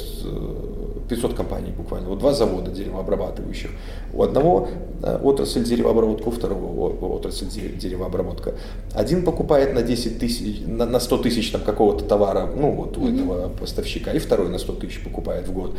[1.11, 3.71] 500 компаний буквально, вот два завода деревообрабатывающих.
[4.13, 4.69] У одного
[5.03, 8.53] э, отрасль деревообработка, у второго отрасль деревообработка.
[8.93, 13.01] Один покупает на 10 тысяч, на, на 100 тысяч там, какого-то товара, ну вот у
[13.01, 13.23] mm-hmm.
[13.23, 15.75] этого поставщика, и второй на 100 тысяч покупает в год.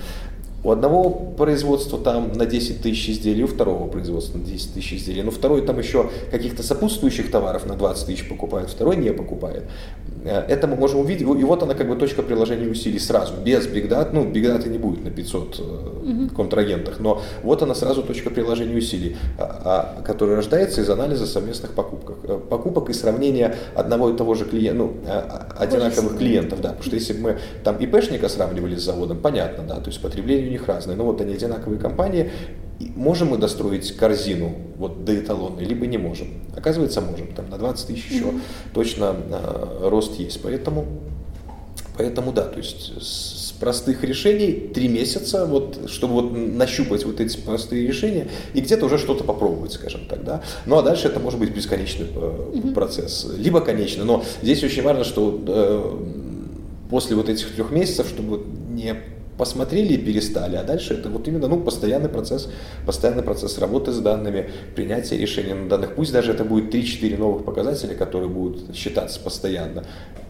[0.64, 5.22] У одного производства там на 10 тысяч изделий, у второго производства на 10 тысяч изделий.
[5.22, 9.64] Но второй там еще каких-то сопутствующих товаров на 20 тысяч покупает, второй не покупает.
[10.24, 13.66] Э, это мы можем увидеть, и вот она как бы точка приложения усилий сразу, без
[13.66, 15.68] бигдат, ну бигдата не будет на 500 угу.
[16.04, 21.26] Э, контрагентах, но вот она сразу точка приложения усилий, а, а, которая рождается из анализа
[21.26, 24.92] совместных покупок, э, покупок и сравнения одного и того же клиента, ну,
[25.58, 29.76] одинаковых клиентов, да, потому что если бы мы там ИПшника сравнивали с заводом, понятно, да,
[29.76, 32.30] то есть потребление них разные, но вот они одинаковые компании,
[32.96, 36.28] можем мы достроить корзину вот до эталонной, либо не можем.
[36.56, 37.28] Оказывается, можем.
[37.28, 38.40] Там на 20 тысяч еще mm-hmm.
[38.74, 40.40] точно э, рост есть.
[40.42, 40.86] Поэтому,
[41.96, 47.36] поэтому да, то есть с простых решений три месяца, вот, чтобы вот нащупать вот эти
[47.38, 50.24] простые решения и где-то уже что-то попробовать, скажем так.
[50.24, 50.42] Да?
[50.66, 52.74] Ну а дальше это может быть бесконечный mm-hmm.
[52.74, 54.04] процесс, либо конечный.
[54.04, 56.22] Но здесь очень важно, что э,
[56.90, 58.96] после вот этих трех месяцев, чтобы не
[59.38, 62.48] посмотрели и перестали, а дальше это вот именно ну, постоянный процесс,
[62.86, 65.94] постоянный процесс работы с данными, принятия решений на данных.
[65.94, 69.84] Пусть даже это будет 3-4 новых показателя, которые будут считаться постоянно,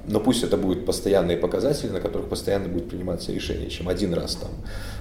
[0.07, 4.36] но пусть это будут постоянные показатели, на которых постоянно будет приниматься решение, чем один раз
[4.36, 4.50] там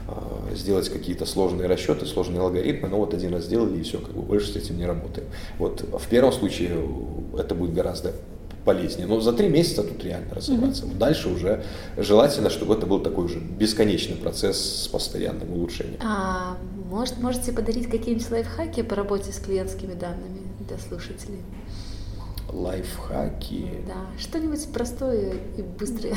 [0.07, 4.11] а, сделать какие-то сложные расчеты, сложные алгоритмы, но вот один раз сделали и все, как
[4.11, 5.27] бы больше с этим не работаем.
[5.57, 6.71] Вот в первом случае
[7.37, 8.13] это будет гораздо
[8.65, 9.07] полезнее.
[9.07, 10.85] Но за три месяца тут реально разобраться.
[10.85, 10.97] Mm-hmm.
[10.97, 11.63] Дальше уже
[11.97, 15.99] желательно, чтобы это был такой уже бесконечный процесс с постоянным улучшением.
[16.03, 16.57] А
[16.89, 21.41] может, можете подарить какие-нибудь лайфхаки по работе с клиентскими данными для слушателей?
[22.49, 23.65] Лайфхаки.
[23.87, 26.15] Да, что-нибудь простое и быстрое,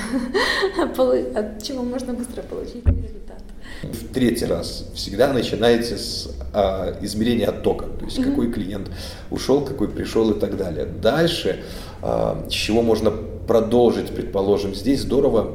[0.76, 3.43] от чего можно быстро получить результат.
[3.83, 8.31] В третий раз всегда начинаете с а, измерения оттока, то есть mm-hmm.
[8.31, 8.91] какой клиент
[9.31, 10.87] ушел, какой пришел и так далее.
[10.87, 11.62] Дальше
[12.01, 15.53] а, с чего можно продолжить, предположим, здесь здорово,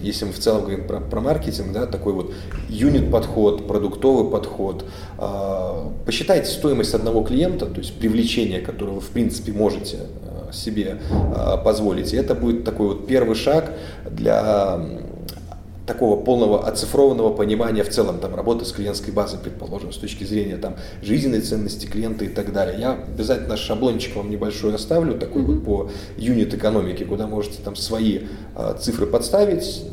[0.00, 2.32] если мы в целом говорим про, про маркетинг, да, такой вот
[2.68, 4.84] юнит-подход, продуктовый подход,
[5.18, 10.98] а, посчитайте стоимость одного клиента, то есть привлечение, которое вы в принципе можете а, себе
[11.64, 12.12] позволить.
[12.12, 13.72] И это будет такой вот первый шаг
[14.10, 14.80] для
[15.86, 20.56] такого полного оцифрованного понимания в целом там работы с клиентской базой, предположим, с точки зрения
[20.56, 22.78] там жизненной ценности клиента и так далее.
[22.78, 25.54] Я обязательно шаблончик вам небольшой оставлю, такой mm-hmm.
[25.54, 28.20] вот по юнит экономике, куда можете там свои
[28.56, 29.84] э, цифры подставить,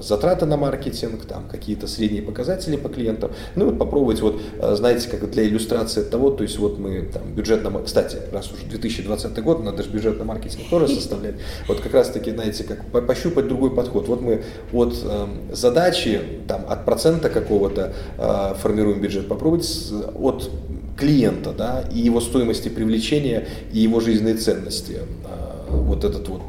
[0.00, 3.32] затраты на маркетинг, там какие-то средние показатели по клиентам.
[3.54, 7.22] Ну вот попробовать вот, э, знаете, как для иллюстрации того, то есть вот мы там
[7.34, 11.36] бюджет на, кстати, раз уже 2020 год, надо же бюджет на маркетинг тоже составлять.
[11.68, 14.08] Вот как раз таки, знаете, как пощупать другой подход.
[14.08, 14.42] Вот мы
[14.72, 19.68] от э, задачи там, от процента какого-то э, формируем бюджет, попробуйте
[20.14, 20.50] от
[20.96, 26.42] клиента да, и его стоимости привлечения и его жизненной ценности э, вот этот вот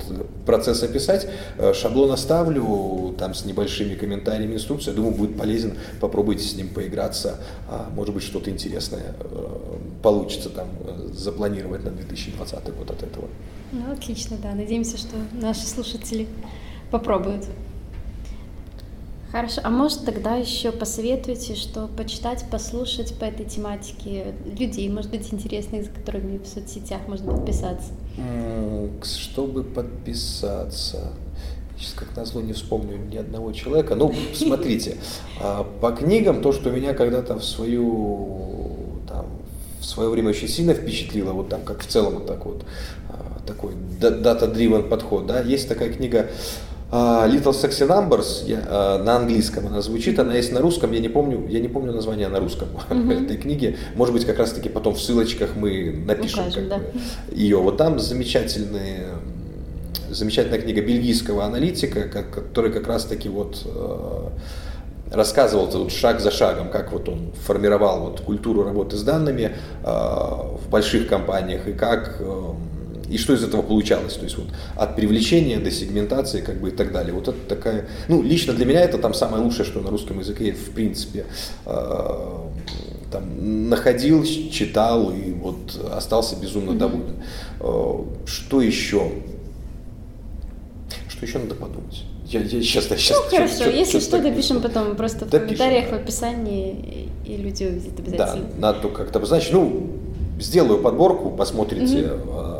[0.45, 1.27] процесс описать.
[1.57, 4.95] Э, шаблон оставлю там с небольшими комментариями, инструкцией.
[4.95, 5.77] Думаю, будет полезен.
[5.99, 7.39] Попробуйте с ним поиграться.
[7.69, 13.27] А, может быть, что-то интересное э, получится там э, запланировать на 2020 год от этого.
[13.71, 14.53] Ну, отлично, да.
[14.53, 16.27] Надеемся, что наши слушатели
[16.91, 17.45] попробуют.
[19.35, 25.33] Хорошо, а может тогда еще посоветуйте, что почитать, послушать по этой тематике людей, может быть,
[25.33, 27.91] интересных, за которыми в соцсетях можно подписаться?
[29.03, 31.11] Чтобы подписаться,
[31.77, 33.95] сейчас как назло не вспомню ни одного человека.
[33.95, 34.95] Ну, смотрите,
[35.41, 39.25] а, по книгам то, что меня когда-то в свою там,
[39.81, 42.63] в свое время очень сильно впечатлило, вот там как в целом вот так вот
[43.09, 46.29] а, такой дата-дривен подход, да, есть такая книга
[47.27, 51.09] Little Sexy Numbers я, а, на английском она звучит, она есть на русском, я не
[51.09, 53.25] помню, я не помню название на русском mm-hmm.
[53.25, 53.77] этой книги.
[53.95, 56.99] Может быть, как раз таки потом в ссылочках мы напишем Укажем, как да.
[57.31, 57.57] ее.
[57.57, 59.07] Вот там замечательные
[60.09, 64.29] замечательная книга бельгийского аналитика, который как раз таки вот э,
[65.11, 70.69] рассказывал вот шаг за шагом, как вот он формировал вот культуру работы с данными в
[70.69, 72.53] больших компаниях и как э,
[73.09, 76.71] и что из этого получалось, то есть вот от привлечения до сегментации как бы и
[76.71, 77.13] так далее.
[77.13, 80.53] Вот это такая, ну лично для меня это там самое лучшее, что на русском языке
[80.53, 81.25] в принципе
[81.65, 82.37] э,
[83.11, 86.77] там находил, читал и вот остался безумно mm-hmm.
[86.77, 87.15] доволен.
[87.59, 89.11] Э, что еще?
[91.07, 92.03] Что еще надо подумать?
[92.25, 93.17] Я, я сейчас, да, сейчас.
[93.23, 95.97] Ну хорошо, что, если что, допишем потом просто в допишем, комментариях, да.
[95.97, 98.47] в описании, и люди увидят обязательно.
[98.57, 99.53] Да, надо как-то обозначить.
[99.53, 99.91] Ну,
[100.39, 102.54] сделаю подборку, посмотрите mm-hmm.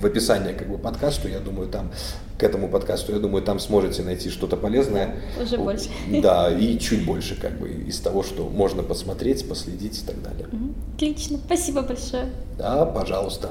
[0.00, 1.90] В описании как бы подкасту, я думаю, там
[2.38, 5.16] к этому подкасту, я думаю, там сможете найти что-то полезное.
[5.40, 5.88] Уже больше.
[6.22, 10.46] Да, и чуть больше как бы из того, что можно посмотреть, последить и так далее.
[10.94, 12.26] Отлично, спасибо большое.
[12.58, 13.50] Да, пожалуйста.